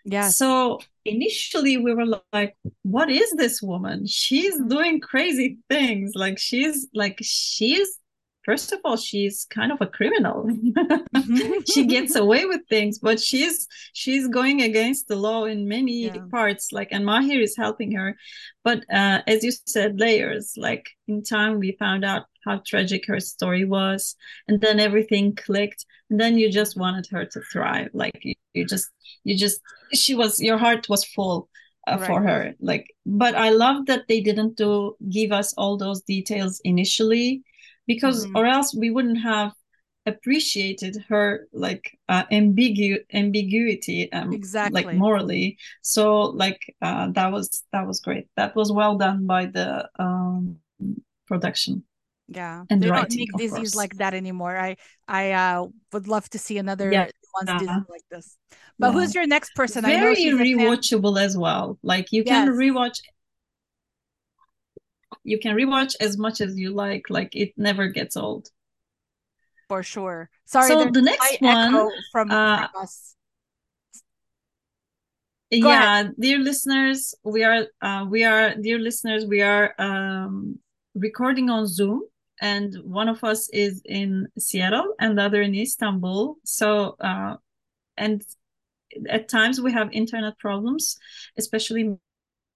Yeah. 0.04 0.28
So 0.28 0.80
initially 1.04 1.76
we 1.76 1.94
were 1.94 2.06
like, 2.32 2.56
what 2.82 3.10
is 3.10 3.30
this 3.32 3.60
woman? 3.62 4.06
She's 4.06 4.54
mm-hmm. 4.54 4.68
doing 4.68 5.00
crazy 5.00 5.58
things. 5.68 6.12
Like 6.14 6.38
she's 6.38 6.88
like 6.94 7.18
she's 7.22 7.98
first 8.44 8.72
of 8.72 8.80
all 8.84 8.96
she's 8.96 9.46
kind 9.50 9.70
of 9.70 9.78
a 9.80 9.86
criminal 9.86 10.48
she 11.72 11.86
gets 11.86 12.14
away 12.16 12.44
with 12.44 12.60
things 12.68 12.98
but 12.98 13.20
she's 13.20 13.66
she's 13.92 14.28
going 14.28 14.62
against 14.62 15.08
the 15.08 15.16
law 15.16 15.44
in 15.44 15.68
many 15.68 16.06
yeah. 16.06 16.16
parts 16.30 16.72
like 16.72 16.88
and 16.90 17.04
mahir 17.04 17.40
is 17.40 17.56
helping 17.56 17.92
her 17.92 18.16
but 18.64 18.78
uh, 18.92 19.20
as 19.26 19.42
you 19.42 19.50
said 19.50 19.98
layers 19.98 20.54
like 20.56 20.88
in 21.06 21.22
time 21.22 21.58
we 21.58 21.72
found 21.78 22.04
out 22.04 22.24
how 22.44 22.60
tragic 22.66 23.06
her 23.06 23.20
story 23.20 23.64
was 23.64 24.16
and 24.48 24.60
then 24.60 24.80
everything 24.80 25.34
clicked 25.34 25.84
and 26.10 26.20
then 26.20 26.38
you 26.38 26.50
just 26.50 26.76
wanted 26.76 27.06
her 27.10 27.24
to 27.24 27.40
thrive 27.52 27.88
like 27.92 28.18
you, 28.22 28.34
you 28.54 28.64
just 28.64 28.88
you 29.24 29.36
just 29.36 29.60
she 29.92 30.14
was 30.14 30.40
your 30.40 30.58
heart 30.58 30.88
was 30.88 31.04
full 31.04 31.48
uh, 31.86 31.96
right. 31.98 32.06
for 32.06 32.22
her 32.22 32.54
like 32.60 32.86
but 33.06 33.34
i 33.34 33.50
love 33.50 33.86
that 33.86 34.06
they 34.08 34.20
didn't 34.20 34.56
do 34.56 34.94
give 35.08 35.32
us 35.32 35.54
all 35.54 35.76
those 35.76 36.02
details 36.02 36.60
initially 36.64 37.42
because 37.86 38.26
mm-hmm. 38.26 38.36
or 38.36 38.46
else 38.46 38.74
we 38.74 38.90
wouldn't 38.90 39.20
have 39.20 39.52
appreciated 40.08 41.04
her 41.08 41.48
like 41.52 41.98
uh, 42.08 42.24
ambigu- 42.32 43.04
ambiguity 43.12 44.12
um, 44.12 44.30
exactly 44.30 44.72
like 44.72 44.92
morally 44.92 45.58
so 45.82 46.22
like 46.22 46.74
uh, 46.82 47.08
that 47.12 47.32
was 47.32 47.64
that 47.72 47.86
was 47.86 48.00
great 48.00 48.28
that 48.36 48.56
was 48.56 48.72
well 48.72 48.96
done 48.98 49.26
by 49.26 49.46
the 49.46 49.88
um, 49.98 50.58
production 51.26 51.84
Yeah, 52.28 52.64
and 52.70 52.82
they 52.82 52.90
writing, 52.90 53.08
don't 53.08 53.14
make 53.16 53.32
dizis 53.36 53.74
like 53.74 53.96
that 53.98 54.12
anymore. 54.14 54.56
I 54.58 54.76
I 55.08 55.32
uh, 55.32 55.66
would 55.92 56.08
love 56.08 56.28
to 56.30 56.38
see 56.38 56.58
another 56.58 56.90
Yeah. 56.90 57.08
dizi 57.46 57.88
like 57.88 58.04
this. 58.10 58.36
But 58.78 58.92
Yeah. 58.92 58.92
who's 58.92 59.14
your 59.14 59.26
next 59.26 59.54
person? 59.54 59.84
Very 59.84 60.16
she's 60.16 60.38
a 60.38 60.46
fan. 60.46 60.74
rewatchable 60.76 61.20
as 61.20 61.36
well. 61.36 61.78
Like 61.82 62.12
you 62.12 62.24
can 62.24 62.46
rewatch 62.48 63.00
you 65.24 65.38
can 65.38 65.54
rewatch 65.56 65.94
as 66.00 66.18
much 66.18 66.40
as 66.40 66.58
you 66.58 66.70
like. 66.70 67.08
Like 67.10 67.34
it 67.36 67.52
never 67.56 67.88
gets 67.88 68.16
old. 68.16 68.50
For 69.68 69.82
sure. 69.82 70.30
Sorry, 70.46 70.68
So 70.68 70.90
the 70.90 71.02
next 71.02 71.40
one, 71.40 71.72
from, 72.10 72.30
uh, 72.30 72.68
from 72.68 72.82
us. 72.82 73.14
Go 75.50 75.68
yeah 75.68 76.08
dear 76.18 76.38
listeners 76.38 77.14
we 77.24 77.42
are 77.42 77.66
uh, 77.80 78.04
we 78.08 78.22
are 78.22 78.54
dear 78.56 78.78
listeners 78.78 79.24
we 79.24 79.40
are 79.40 79.74
um, 79.78 80.58
recording 80.94 81.48
on 81.48 81.66
zoom 81.66 82.02
and 82.42 82.76
one 82.84 83.08
of 83.08 83.24
us 83.24 83.48
is 83.48 83.80
in 83.86 84.28
seattle 84.38 84.94
and 85.00 85.16
the 85.16 85.22
other 85.22 85.40
in 85.40 85.54
istanbul 85.54 86.36
so 86.44 86.96
uh, 87.00 87.36
and 87.96 88.22
at 89.08 89.28
times 89.28 89.58
we 89.58 89.72
have 89.72 89.88
internet 89.90 90.38
problems 90.38 90.98
especially 91.38 91.96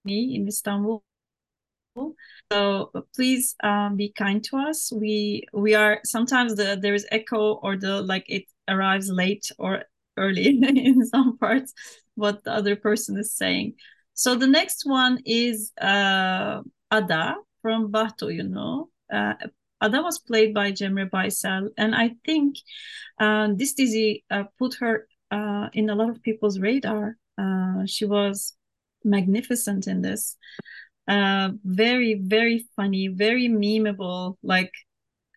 me 0.05 0.35
in 0.35 0.47
istanbul 0.47 1.03
so 2.53 2.91
please 3.15 3.55
um, 3.63 3.97
be 3.97 4.13
kind 4.13 4.43
to 4.45 4.57
us. 4.57 4.93
We 4.93 5.45
we 5.53 5.75
are 5.75 6.01
sometimes 6.05 6.55
the 6.55 6.79
there 6.81 6.95
is 6.95 7.07
echo 7.11 7.55
or 7.63 7.77
the 7.77 8.03
like 8.03 8.25
it 8.29 8.45
arrives 8.69 9.09
late 9.09 9.51
or 9.59 9.85
early 10.17 10.47
in 10.63 11.07
some 11.07 11.39
parts 11.39 11.73
what 12.15 12.45
the 12.45 12.53
other 12.53 12.77
person 12.77 13.19
is 13.19 13.33
saying. 13.33 13.75
So 14.15 14.35
the 14.35 14.47
next 14.47 14.85
one 14.85 15.19
is 15.25 15.73
uh, 15.81 16.61
ada 16.93 17.37
from 17.63 17.91
Baht 17.91 18.21
Oyunu. 18.23 18.89
Uh, 19.13 19.35
ada 19.83 20.03
was 20.03 20.19
played 20.19 20.55
by 20.55 20.73
Cemre 20.73 21.11
Baysel 21.11 21.69
and 21.77 21.95
i 21.95 22.15
think 22.25 22.57
uh, 23.19 23.49
this 23.57 23.75
dizi 23.75 24.23
uh, 24.31 24.45
put 24.59 24.75
her 24.75 25.09
uh, 25.33 25.69
in 25.73 25.91
a 25.91 25.95
lot 25.95 26.11
of 26.11 26.23
people's 26.23 26.61
radar. 26.61 27.17
Uh, 27.39 27.87
she 27.87 28.05
was 28.05 28.55
magnificent 29.05 29.87
in 29.87 30.03
this 30.03 30.37
uh 31.09 31.51
very 31.65 32.15
very 32.15 32.67
funny 32.77 33.09
very 33.09 33.49
memeable 33.49 34.37
like 34.43 34.73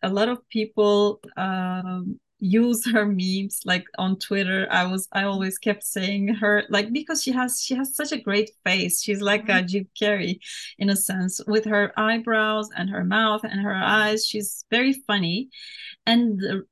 a 0.04 0.10
lot 0.10 0.30
of 0.30 0.48
people 0.50 1.20
um 1.38 2.20
use 2.40 2.86
her 2.86 3.06
memes 3.06 3.62
like 3.66 3.86
on 3.98 4.18
twitter. 4.20 4.68
I 4.70 4.86
was 4.86 5.08
i 5.12 5.24
always 5.24 5.58
kept 5.58 5.84
saying 5.84 6.28
her 6.36 6.64
like 6.70 6.92
because 6.92 7.24
she 7.24 7.32
has 7.32 7.62
she 7.62 7.76
has 7.76 7.96
such 7.96 8.12
a 8.12 8.22
great 8.22 8.52
face. 8.64 9.02
She's 9.02 9.22
like 9.22 9.50
a 9.50 9.64
jim 9.64 9.88
carrey 10.00 10.40
in 10.78 10.90
a 10.90 10.96
sense 10.96 11.40
with 11.48 11.66
her 11.66 11.94
eyebrows 11.98 12.70
and 12.76 12.90
her 12.90 13.04
mouth 13.04 13.42
and 13.44 13.62
her 13.62 13.74
eyes. 13.74 14.26
She's 14.26 14.66
very 14.70 14.94
funny. 15.08 15.50
And 16.06 16.40
the, 16.40 16.64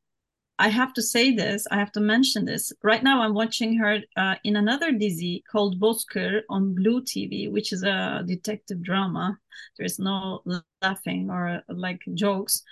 I 0.63 0.69
have 0.69 0.93
to 0.93 1.02
say 1.02 1.36
this, 1.36 1.67
I 1.71 1.76
have 1.76 1.91
to 1.91 1.99
mention 1.99 2.45
this. 2.45 2.71
Right 2.84 3.04
now, 3.04 3.21
I'm 3.21 3.34
watching 3.34 3.76
her 3.80 3.99
uh, 4.15 4.36
in 4.45 4.56
another 4.56 4.93
dizi 4.93 5.43
called 5.52 5.78
Bozkır 5.78 6.43
on 6.49 6.73
BluTV, 6.73 7.52
which 7.52 7.73
is 7.73 7.84
a 7.84 8.23
detective 8.26 8.82
drama. 8.82 9.38
There's 9.78 9.99
no 9.99 10.41
laughing 10.82 11.30
or 11.30 11.63
like 11.67 11.99
jokes. 12.13 12.63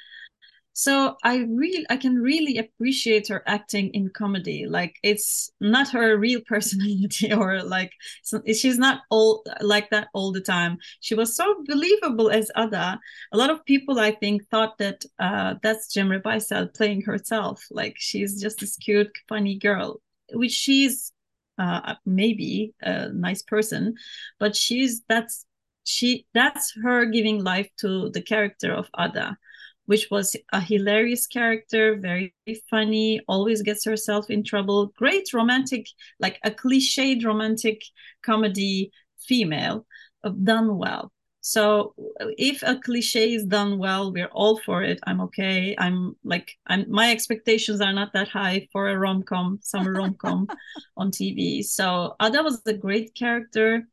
So 0.73 1.17
I 1.23 1.39
really, 1.49 1.85
I 1.89 1.97
can 1.97 2.15
really 2.15 2.57
appreciate 2.57 3.27
her 3.27 3.43
acting 3.45 3.89
in 3.93 4.09
comedy. 4.09 4.65
Like 4.67 4.95
it's 5.03 5.51
not 5.59 5.89
her 5.89 6.17
real 6.17 6.41
personality, 6.47 7.33
or 7.33 7.61
like 7.61 7.91
she's 8.23 8.77
not 8.77 9.01
all 9.09 9.43
like 9.59 9.89
that 9.89 10.07
all 10.13 10.31
the 10.31 10.41
time. 10.41 10.77
She 11.01 11.13
was 11.13 11.35
so 11.35 11.63
believable 11.65 12.29
as 12.31 12.49
Ada. 12.57 12.99
A 13.33 13.37
lot 13.37 13.49
of 13.49 13.65
people, 13.65 13.99
I 13.99 14.11
think, 14.11 14.47
thought 14.49 14.77
that 14.77 15.03
uh, 15.19 15.55
that's 15.61 15.93
Cemre 15.93 16.21
Baysel 16.21 16.73
playing 16.73 17.01
herself. 17.01 17.65
Like 17.69 17.95
she's 17.97 18.41
just 18.41 18.59
this 18.59 18.77
cute, 18.77 19.11
funny 19.27 19.57
girl, 19.57 20.01
which 20.31 20.53
she's 20.53 21.11
uh, 21.57 21.95
maybe 22.05 22.73
a 22.81 23.09
nice 23.09 23.41
person, 23.43 23.95
but 24.39 24.55
she's 24.55 25.01
that's 25.09 25.45
she 25.83 26.25
that's 26.33 26.73
her 26.81 27.05
giving 27.05 27.43
life 27.43 27.69
to 27.79 28.09
the 28.11 28.21
character 28.21 28.71
of 28.71 28.89
Ada 28.97 29.37
which 29.85 30.07
was 30.11 30.35
a 30.53 30.61
hilarious 30.61 31.27
character, 31.27 31.95
very 31.95 32.33
funny, 32.69 33.21
always 33.27 33.61
gets 33.61 33.83
herself 33.85 34.29
in 34.29 34.43
trouble. 34.43 34.87
Great 34.97 35.33
romantic, 35.33 35.87
like 36.19 36.39
a 36.43 36.51
cliched 36.51 37.25
romantic 37.25 37.81
comedy 38.23 38.91
female, 39.19 39.85
uh, 40.23 40.29
done 40.29 40.77
well. 40.77 41.11
So 41.41 41.95
if 42.37 42.61
a 42.61 42.79
cliche 42.79 43.33
is 43.33 43.45
done 43.45 43.79
well, 43.79 44.13
we're 44.13 44.27
all 44.27 44.59
for 44.59 44.83
it. 44.83 44.99
I'm 45.07 45.19
okay. 45.21 45.75
I'm 45.77 46.15
like 46.23 46.51
I'm 46.67 46.85
my 46.89 47.09
expectations 47.11 47.81
are 47.81 47.91
not 47.93 48.13
that 48.13 48.27
high 48.27 48.67
for 48.71 48.89
a 48.89 48.97
rom-com, 48.97 49.59
summer 49.63 49.93
rom-com 49.93 50.47
on 50.97 51.09
TV. 51.09 51.63
So 51.63 52.15
Ada 52.21 52.43
was 52.43 52.61
a 52.67 52.73
great 52.73 53.15
character 53.15 53.87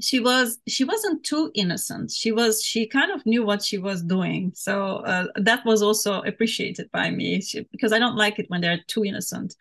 she 0.00 0.20
was 0.20 0.58
she 0.66 0.84
wasn't 0.84 1.22
too 1.24 1.50
innocent. 1.54 2.10
She 2.10 2.32
was 2.32 2.62
she 2.62 2.86
kind 2.86 3.12
of 3.12 3.24
knew 3.26 3.44
what 3.44 3.62
she 3.62 3.78
was 3.78 4.02
doing. 4.02 4.52
So 4.54 4.96
uh, 4.96 5.26
that 5.36 5.64
was 5.66 5.82
also 5.82 6.22
appreciated 6.22 6.90
by 6.92 7.10
me. 7.10 7.42
She, 7.42 7.66
because 7.70 7.92
i 7.92 7.98
don't 7.98 8.16
like 8.16 8.38
it 8.38 8.48
when 8.48 8.62
they're 8.62 8.82
too 8.86 9.04
innocent 9.04 9.54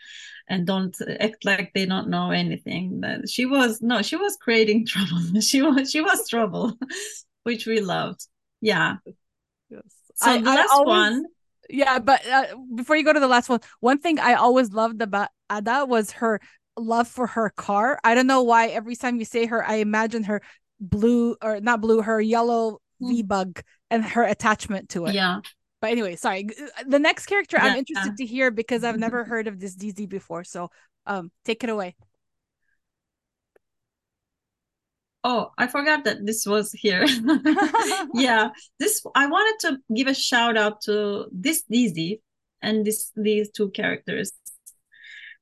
and 0.48 0.66
don't 0.66 0.96
act 1.20 1.44
like 1.44 1.72
they 1.74 1.86
don't 1.86 2.08
know 2.10 2.32
anything. 2.32 3.02
That 3.02 3.30
she 3.30 3.46
was 3.46 3.82
no 3.82 4.02
she 4.02 4.16
was 4.16 4.38
creating 4.38 4.86
trouble. 4.88 5.42
She 5.42 5.62
was 5.62 5.92
she 5.92 6.02
was 6.02 6.28
trouble 6.30 6.78
which 7.44 7.66
we 7.66 7.82
loved. 7.82 8.26
Yeah. 8.62 8.98
Yes. 9.70 9.82
so 10.16 10.32
I, 10.32 10.38
the 10.38 10.46
last 10.46 10.70
always, 10.72 10.88
one. 10.88 11.26
Yeah 11.70 12.00
but 12.00 12.26
uh, 12.28 12.46
before 12.76 12.96
you 12.96 13.04
go 13.04 13.14
to 13.14 13.20
the 13.20 13.28
last 13.28 13.48
one 13.48 13.62
one 13.80 13.98
thing 13.98 14.20
i 14.20 14.34
always 14.34 14.72
loved 14.74 15.02
about 15.02 15.30
ada 15.50 15.86
was 15.86 16.12
her 16.12 16.42
love 16.78 17.08
for 17.08 17.28
her 17.28 17.50
car. 17.50 18.00
I 18.04 18.16
don't 18.16 18.28
know 18.28 18.44
why 18.44 18.68
every 18.68 18.96
time 18.96 19.20
you 19.20 19.26
say 19.26 19.46
her, 19.46 19.64
I 19.66 19.76
imagine 19.76 20.24
her 20.24 20.42
blue 20.80 21.36
or 21.42 21.60
not 21.62 21.82
blue, 21.82 22.02
her 22.02 22.20
yellow 22.20 22.80
V 23.02 23.24
bug 23.24 23.62
and 23.90 24.04
her 24.06 24.24
attachment 24.24 24.90
to 24.90 25.06
it. 25.08 25.14
yeah 25.16 25.40
But 25.82 25.92
anyway, 25.92 26.16
sorry. 26.16 26.48
The 26.88 27.00
next 27.00 27.26
character 27.26 27.58
I'm 27.58 27.74
Yeah. 27.74 27.80
interested 27.80 28.18
to 28.18 28.26
hear 28.26 28.52
because 28.52 28.84
I've 28.84 29.00
never 29.00 29.24
heard 29.32 29.48
of 29.48 29.60
this 29.60 29.76
dizi 29.76 30.08
before. 30.08 30.44
So 30.44 30.70
um 31.06 31.32
take 31.46 31.64
it 31.64 31.70
away. 31.70 31.96
oh 35.24 35.52
i 35.58 35.68
forgot 35.68 36.04
that 36.04 36.26
this 36.26 36.46
was 36.46 36.72
here 36.72 37.06
yeah 38.16 38.50
this 38.80 39.04
i 39.16 39.28
wanted 39.28 39.60
to 39.60 39.78
give 39.96 40.08
a 40.08 40.14
shout 40.14 40.58
out 40.58 40.82
to 40.82 41.26
this 41.32 41.64
dizi 41.72 42.20
and 42.62 42.86
this 42.86 43.12
these 43.16 43.50
two 43.52 43.70
characters 43.70 44.32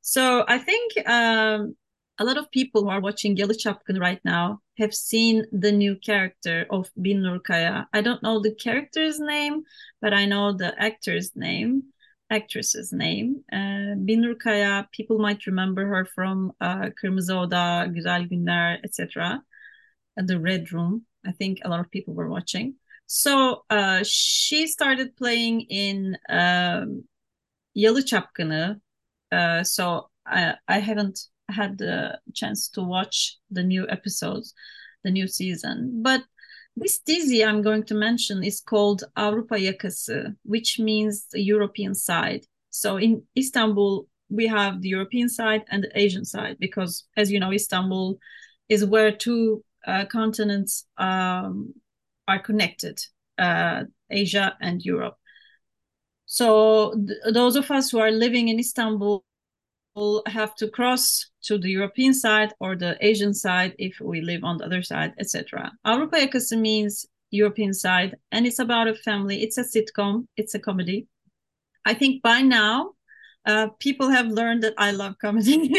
so 0.01 0.43
i 0.47 0.57
think 0.57 0.91
um, 1.07 1.75
a 2.19 2.25
lot 2.25 2.37
of 2.37 2.51
people 2.51 2.83
who 2.83 2.89
are 2.89 2.99
watching 2.99 3.35
Yalı 3.37 3.55
right 3.99 4.19
now 4.25 4.59
have 4.77 4.93
seen 4.93 5.45
the 5.53 5.71
new 5.71 5.95
character 5.95 6.65
of 6.69 6.89
Binnur 6.99 7.41
Kaya. 7.41 7.87
I 7.93 8.01
don't 8.01 8.21
know 8.21 8.41
the 8.41 8.53
character's 8.55 9.19
name, 9.19 9.63
but 10.01 10.13
I 10.13 10.25
know 10.25 10.51
the 10.51 10.73
actor's 10.77 11.31
name, 11.35 11.83
actress's 12.29 12.91
name. 12.91 13.43
Uh, 13.51 13.95
Binnur 14.05 14.37
Kaya, 14.37 14.87
people 14.91 15.17
might 15.17 15.45
remember 15.47 15.87
her 15.87 16.05
from 16.05 16.51
uh, 16.59 16.89
Kırmızı 17.01 17.39
Oda, 17.39 17.87
Güzel 17.87 18.27
Günler, 18.27 18.79
etc. 18.83 19.41
The 20.17 20.37
Red 20.37 20.73
Room. 20.73 21.05
I 21.25 21.31
think 21.31 21.59
a 21.63 21.69
lot 21.69 21.79
of 21.79 21.89
people 21.89 22.13
were 22.13 22.29
watching. 22.29 22.75
So 23.05 23.63
uh, 23.69 24.03
she 24.03 24.67
started 24.67 25.15
playing 25.15 25.61
in 25.69 26.17
um, 26.29 27.03
Yalı 27.75 28.05
Çapkını. 28.05 28.81
Uh, 29.31 29.63
so 29.63 30.09
I, 30.25 30.55
I 30.67 30.79
haven't 30.79 31.19
had 31.49 31.77
the 31.77 32.19
chance 32.33 32.69
to 32.69 32.83
watch 32.83 33.37
the 33.49 33.63
new 33.63 33.87
episodes, 33.89 34.53
the 35.03 35.11
new 35.11 35.27
season. 35.27 36.01
But 36.03 36.23
this 36.75 36.99
dizi 37.07 37.45
I'm 37.45 37.61
going 37.61 37.83
to 37.85 37.95
mention 37.95 38.43
is 38.43 38.61
called 38.61 39.03
Avrupa 39.17 39.57
Yakası, 39.57 40.35
which 40.43 40.79
means 40.79 41.25
the 41.31 41.41
European 41.41 41.95
side. 41.95 42.45
So 42.69 42.97
in 42.97 43.23
Istanbul, 43.37 44.07
we 44.29 44.47
have 44.47 44.81
the 44.81 44.89
European 44.89 45.27
side 45.27 45.63
and 45.69 45.83
the 45.83 45.99
Asian 45.99 46.23
side 46.23 46.57
because, 46.59 47.05
as 47.17 47.31
you 47.31 47.39
know, 47.39 47.51
Istanbul 47.51 48.19
is 48.69 48.85
where 48.85 49.11
two 49.11 49.63
uh, 49.87 50.05
continents 50.05 50.85
um, 50.97 51.73
are 52.27 52.39
connected, 52.39 52.99
uh, 53.39 53.83
Asia 54.09 54.55
and 54.61 54.85
Europe. 54.85 55.17
So 56.29 56.93
th- 56.93 57.33
those 57.33 57.55
of 57.55 57.71
us 57.71 57.89
who 57.89 57.97
are 57.97 58.11
living 58.11 58.49
in 58.49 58.59
Istanbul 58.59 59.25
will 59.95 60.21
have 60.27 60.53
to 60.57 60.69
cross 60.69 61.25
to 61.41 61.57
the 61.57 61.71
European 61.71 62.13
side 62.13 62.53
or 62.59 62.75
the 62.75 62.95
Asian 63.01 63.33
side 63.33 63.73
if 63.79 63.99
we 63.99 64.21
live 64.21 64.43
on 64.43 64.57
the 64.57 64.65
other 64.65 64.83
side, 64.83 65.13
etc. 65.17 65.71
Avrupa 65.83 66.17
Yakası 66.19 66.55
means 66.61 67.07
European 67.31 67.73
side, 67.73 68.15
and 68.31 68.45
it's 68.45 68.59
about 68.59 68.87
a 68.87 68.93
family. 68.93 69.41
It's 69.41 69.57
a 69.57 69.63
sitcom. 69.63 70.27
It's 70.37 70.53
a 70.53 70.59
comedy. 70.59 71.07
I 71.83 71.95
think 71.95 72.21
by 72.21 72.41
now, 72.41 72.93
uh, 73.45 73.67
people 73.79 74.09
have 74.09 74.27
learned 74.27 74.63
that 74.63 74.73
I 74.77 74.91
love 74.91 75.15
comedy. 75.19 75.71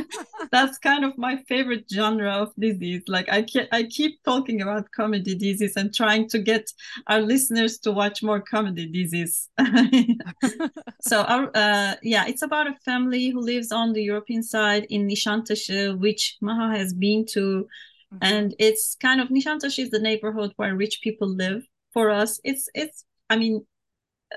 that's 0.52 0.78
kind 0.78 1.04
of 1.04 1.16
my 1.16 1.36
favorite 1.48 1.86
genre 1.92 2.30
of 2.30 2.54
dizis. 2.56 3.02
Like 3.08 3.30
I 3.32 3.42
ke- 3.42 3.68
I 3.72 3.84
keep 3.84 4.22
talking 4.22 4.60
about 4.60 4.90
comedy 4.94 5.36
dizis 5.36 5.76
and 5.76 5.94
trying 5.94 6.28
to 6.28 6.38
get 6.38 6.70
our 7.06 7.20
listeners 7.20 7.78
to 7.80 7.92
watch 7.92 8.22
more 8.22 8.40
comedy 8.40 8.86
dizis. 8.92 9.48
so 11.00 11.22
our 11.22 11.50
uh, 11.54 11.94
yeah, 12.02 12.26
it's 12.26 12.42
about 12.42 12.66
a 12.66 12.74
family 12.84 13.30
who 13.30 13.40
lives 13.40 13.72
on 13.72 13.92
the 13.92 14.02
European 14.02 14.42
side 14.42 14.86
in 14.90 15.08
Nişantaşı, 15.08 15.98
which 15.98 16.36
Maha 16.40 16.76
has 16.76 16.92
been 16.92 17.24
to. 17.26 17.66
Mm-hmm. 18.12 18.18
And 18.22 18.54
it's 18.58 18.96
kind 19.00 19.20
of 19.20 19.28
Nişantaşı 19.28 19.82
is 19.82 19.90
the 19.90 20.00
neighborhood 20.00 20.52
where 20.56 20.76
rich 20.76 21.00
people 21.02 21.28
live. 21.28 21.62
For 21.92 22.10
us, 22.10 22.38
it's 22.44 22.68
it's 22.74 23.04
I 23.30 23.36
mean 23.36 23.66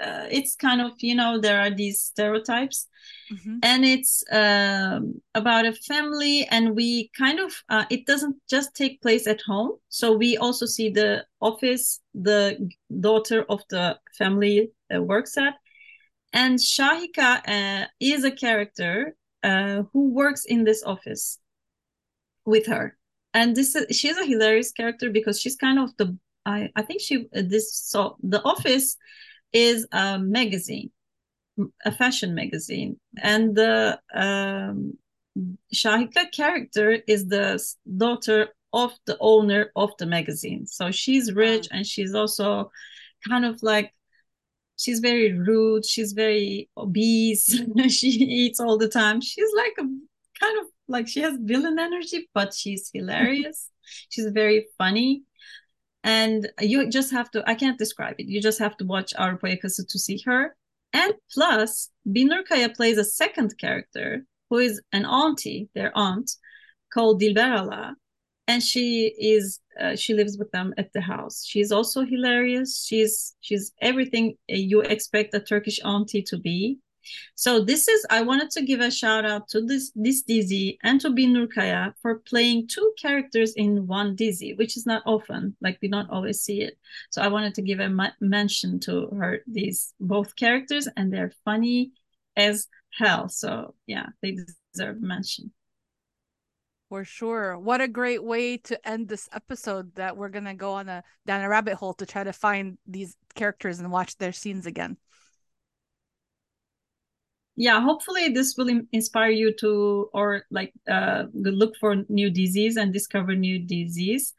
uh, 0.01 0.27
it's 0.29 0.55
kind 0.55 0.81
of 0.81 0.91
you 0.99 1.15
know 1.15 1.39
there 1.39 1.59
are 1.59 1.71
these 1.71 2.01
stereotypes. 2.01 2.87
Mm-hmm. 3.31 3.57
and 3.63 3.85
it's 3.85 4.23
um, 4.31 5.21
about 5.33 5.65
a 5.65 5.73
family 5.73 6.45
and 6.51 6.75
we 6.75 7.09
kind 7.17 7.39
of 7.39 7.51
uh, 7.69 7.85
it 7.89 8.05
doesn't 8.05 8.35
just 8.49 8.75
take 8.75 9.01
place 9.01 9.27
at 9.27 9.41
home. 9.41 9.71
So 9.89 10.15
we 10.15 10.37
also 10.37 10.65
see 10.65 10.89
the 10.89 11.25
office 11.41 12.01
the 12.13 12.69
daughter 12.99 13.45
of 13.49 13.61
the 13.69 13.97
family 14.17 14.71
uh, 14.93 15.01
works 15.01 15.37
at. 15.37 15.55
And 16.33 16.59
Şahika 16.59 17.41
uh, 17.47 17.87
is 17.99 18.23
a 18.23 18.31
character 18.31 19.15
uh, 19.41 19.83
who 19.93 20.11
works 20.11 20.45
in 20.45 20.63
this 20.63 20.83
office 20.83 21.39
with 22.45 22.65
her. 22.67 22.97
And 23.33 23.55
this 23.55 23.75
is, 23.75 23.97
she's 23.97 24.17
a 24.17 24.25
hilarious 24.25 24.71
character 24.71 25.09
because 25.09 25.39
she's 25.39 25.55
kind 25.55 25.79
of 25.79 25.95
the 25.97 26.17
I, 26.45 26.69
I 26.75 26.81
think 26.81 27.01
she 27.01 27.27
this 27.31 27.73
so 27.73 28.17
the 28.21 28.43
office 28.43 28.97
is 29.54 29.88
a 29.91 30.20
magazine, 30.20 30.91
a 31.86 31.91
fashion 31.91 32.34
magazine, 32.34 32.99
and 33.22 33.56
the 33.56 33.99
um, 34.14 34.97
Şahika 35.74 36.32
character 36.32 36.99
is 37.08 37.28
the 37.28 37.64
daughter 37.97 38.49
of 38.74 38.93
the 39.06 39.18
owner 39.20 39.72
of 39.76 39.91
the 39.99 40.06
magazine. 40.06 40.66
So 40.66 40.91
she's 40.91 41.32
rich 41.34 41.68
and 41.72 41.86
she's 41.86 42.14
also 42.16 42.72
kind 43.28 43.45
of 43.45 43.62
like 43.62 43.93
she's 44.78 44.99
very 44.99 45.32
rude, 45.34 45.86
she's 45.86 46.14
very 46.14 46.70
obese, 46.76 47.45
she 47.89 48.10
eats 48.10 48.60
all 48.60 48.78
the 48.78 48.89
time. 48.89 49.22
She's 49.22 49.49
like 49.56 49.74
a 49.80 49.84
kind 50.39 50.60
of 50.60 50.66
like 50.88 51.08
she 51.08 51.22
has 51.22 51.38
villain 51.41 51.80
energy, 51.80 52.30
but 52.34 52.54
she's 52.54 52.89
hilarious. 52.93 53.70
she's 54.10 54.28
very 54.28 54.68
funny 54.78 55.24
and 56.04 56.49
you 56.60 56.89
just 56.89 57.12
have 57.12 57.32
to 57.32 57.43
i 57.49 57.56
can't 57.56 57.80
describe 57.80 58.16
it. 58.20 58.28
You 58.28 58.41
just 58.41 58.60
have 58.60 58.78
to 58.78 58.86
watch 58.86 59.14
Avrupa 59.18 59.58
Yakası 59.58 59.88
to 59.88 59.99
see 59.99 60.22
her. 60.26 60.56
And 60.93 61.14
plus 61.34 61.89
Binnur 62.08 62.45
Kaya 62.47 62.70
plays 62.70 62.97
a 62.97 63.04
second 63.04 63.58
character 63.58 64.26
who 64.49 64.58
is 64.58 64.82
an 64.91 65.06
auntie 65.06 65.70
their 65.74 65.91
aunt 65.95 66.32
called 66.93 67.22
Dilber 67.22 67.58
Hala. 67.58 67.95
And 68.47 68.62
she 68.62 69.14
is 69.18 69.60
uh, 69.80 69.95
she 69.95 70.14
lives 70.14 70.38
with 70.38 70.51
them 70.51 70.74
at 70.78 70.91
the 70.93 71.01
house. 71.01 71.45
She's 71.45 71.72
also 71.72 72.01
hilarious. 72.06 72.86
She's 72.86 73.36
she's 73.39 73.72
everything 73.82 74.36
you 74.47 74.82
expect 74.82 75.34
a 75.34 75.39
turkish 75.39 75.80
auntie 75.84 76.24
to 76.24 76.38
be 76.38 76.78
so 77.36 77.64
this 77.64 77.88
is 77.88 78.06
I 78.10 78.22
wanted 78.22 78.51
to 78.51 78.62
give 78.62 78.80
a 78.80 78.91
shout 78.91 79.26
out 79.26 79.47
to 79.49 79.62
this 79.62 79.91
this 79.95 80.24
dizi 80.24 80.78
and 80.84 80.99
to 81.01 81.10
Binnur 81.10 81.47
Kaya 81.54 81.93
for 82.01 82.20
playing 82.20 82.68
two 82.68 82.93
characters 83.01 83.54
in 83.54 83.88
one 83.88 84.16
dizi, 84.16 84.58
which 84.58 84.78
is 84.78 84.86
not 84.86 85.04
often. 85.06 85.56
Like 85.62 85.80
we 85.82 85.88
don't 85.88 86.10
always 86.10 86.41
see 86.41 86.62
it. 86.62 86.78
So 87.10 87.22
I 87.22 87.28
wanted 87.28 87.56
to 87.56 87.62
give 87.62 87.80
a 87.80 88.14
mention 88.22 88.80
to 88.82 89.08
her 89.08 89.39
these 89.47 89.93
both 89.99 90.36
characters, 90.36 90.88
and 90.95 91.12
they're 91.12 91.34
funny 91.45 91.91
as 92.36 92.68
hell. 92.97 93.30
So 93.30 93.76
yeah, 93.88 94.08
they 94.22 94.38
deserve 94.74 95.01
mention. 95.01 95.51
For 96.89 97.04
sure. 97.04 97.58
What 97.58 97.82
a 97.82 97.88
great 97.88 98.24
way 98.24 98.58
to 98.58 98.88
end 98.88 99.08
this 99.08 99.28
episode 99.34 99.95
that 99.95 100.16
we're 100.16 100.30
gonna 100.30 100.54
go 100.54 100.74
on 100.74 100.89
a 100.89 101.04
down 101.26 101.41
a 101.41 101.49
rabbit 101.49 101.74
hole 101.74 101.95
to 101.95 102.06
try 102.06 102.24
to 102.24 102.34
find 102.34 102.78
these 102.86 103.18
characters 103.34 103.80
and 103.80 103.91
watch 103.91 104.16
their 104.18 104.32
scenes 104.32 104.68
again 104.68 104.97
yeah 107.56 107.80
hopefully 107.82 108.30
this 108.30 108.56
will 108.58 108.70
inspire 108.91 109.30
you 109.30 109.54
to 109.60 110.10
or 110.14 110.43
like 110.51 110.74
uh, 110.89 111.26
look 111.34 111.76
for 111.78 111.95
new 112.10 112.30
dizis 112.32 112.78
and 112.78 112.93
discover 112.93 113.36
new 113.36 113.60
dizis. 113.60 114.34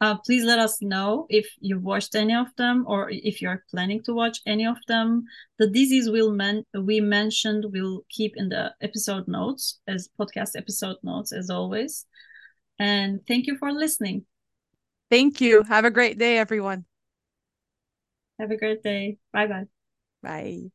Uh, 0.00 0.16
please 0.24 0.44
let 0.44 0.60
us 0.60 0.80
know 0.80 1.26
if 1.28 1.48
you've 1.60 1.82
watched 1.82 2.14
any 2.14 2.32
of 2.32 2.46
them 2.56 2.84
or 2.86 3.10
if 3.10 3.42
you're 3.42 3.64
planning 3.68 4.00
to 4.00 4.14
watch 4.14 4.38
any 4.46 4.64
of 4.64 4.76
them. 4.86 5.24
The 5.58 5.66
dizis 5.66 6.12
will 6.12 6.30
men- 6.32 6.64
we 6.72 7.00
mentioned 7.00 7.64
will 7.72 8.04
keep 8.08 8.34
in 8.36 8.48
the 8.48 8.72
episode 8.80 9.26
notes 9.26 9.80
as 9.88 10.08
podcast 10.18 10.50
episode 10.54 10.98
notes 11.02 11.32
as 11.32 11.50
always. 11.50 12.06
And 12.78 13.26
thank 13.26 13.48
you 13.48 13.56
for 13.58 13.72
listening. 13.72 14.24
Thank 15.10 15.40
you. 15.40 15.64
Have 15.64 15.84
a 15.84 15.90
great 15.90 16.16
day 16.18 16.38
everyone. 16.38 16.84
Have 18.38 18.52
a 18.52 18.56
great 18.56 18.82
day. 18.82 19.18
Bye 19.32 19.46
bye 19.48 19.66
bye 20.22 20.70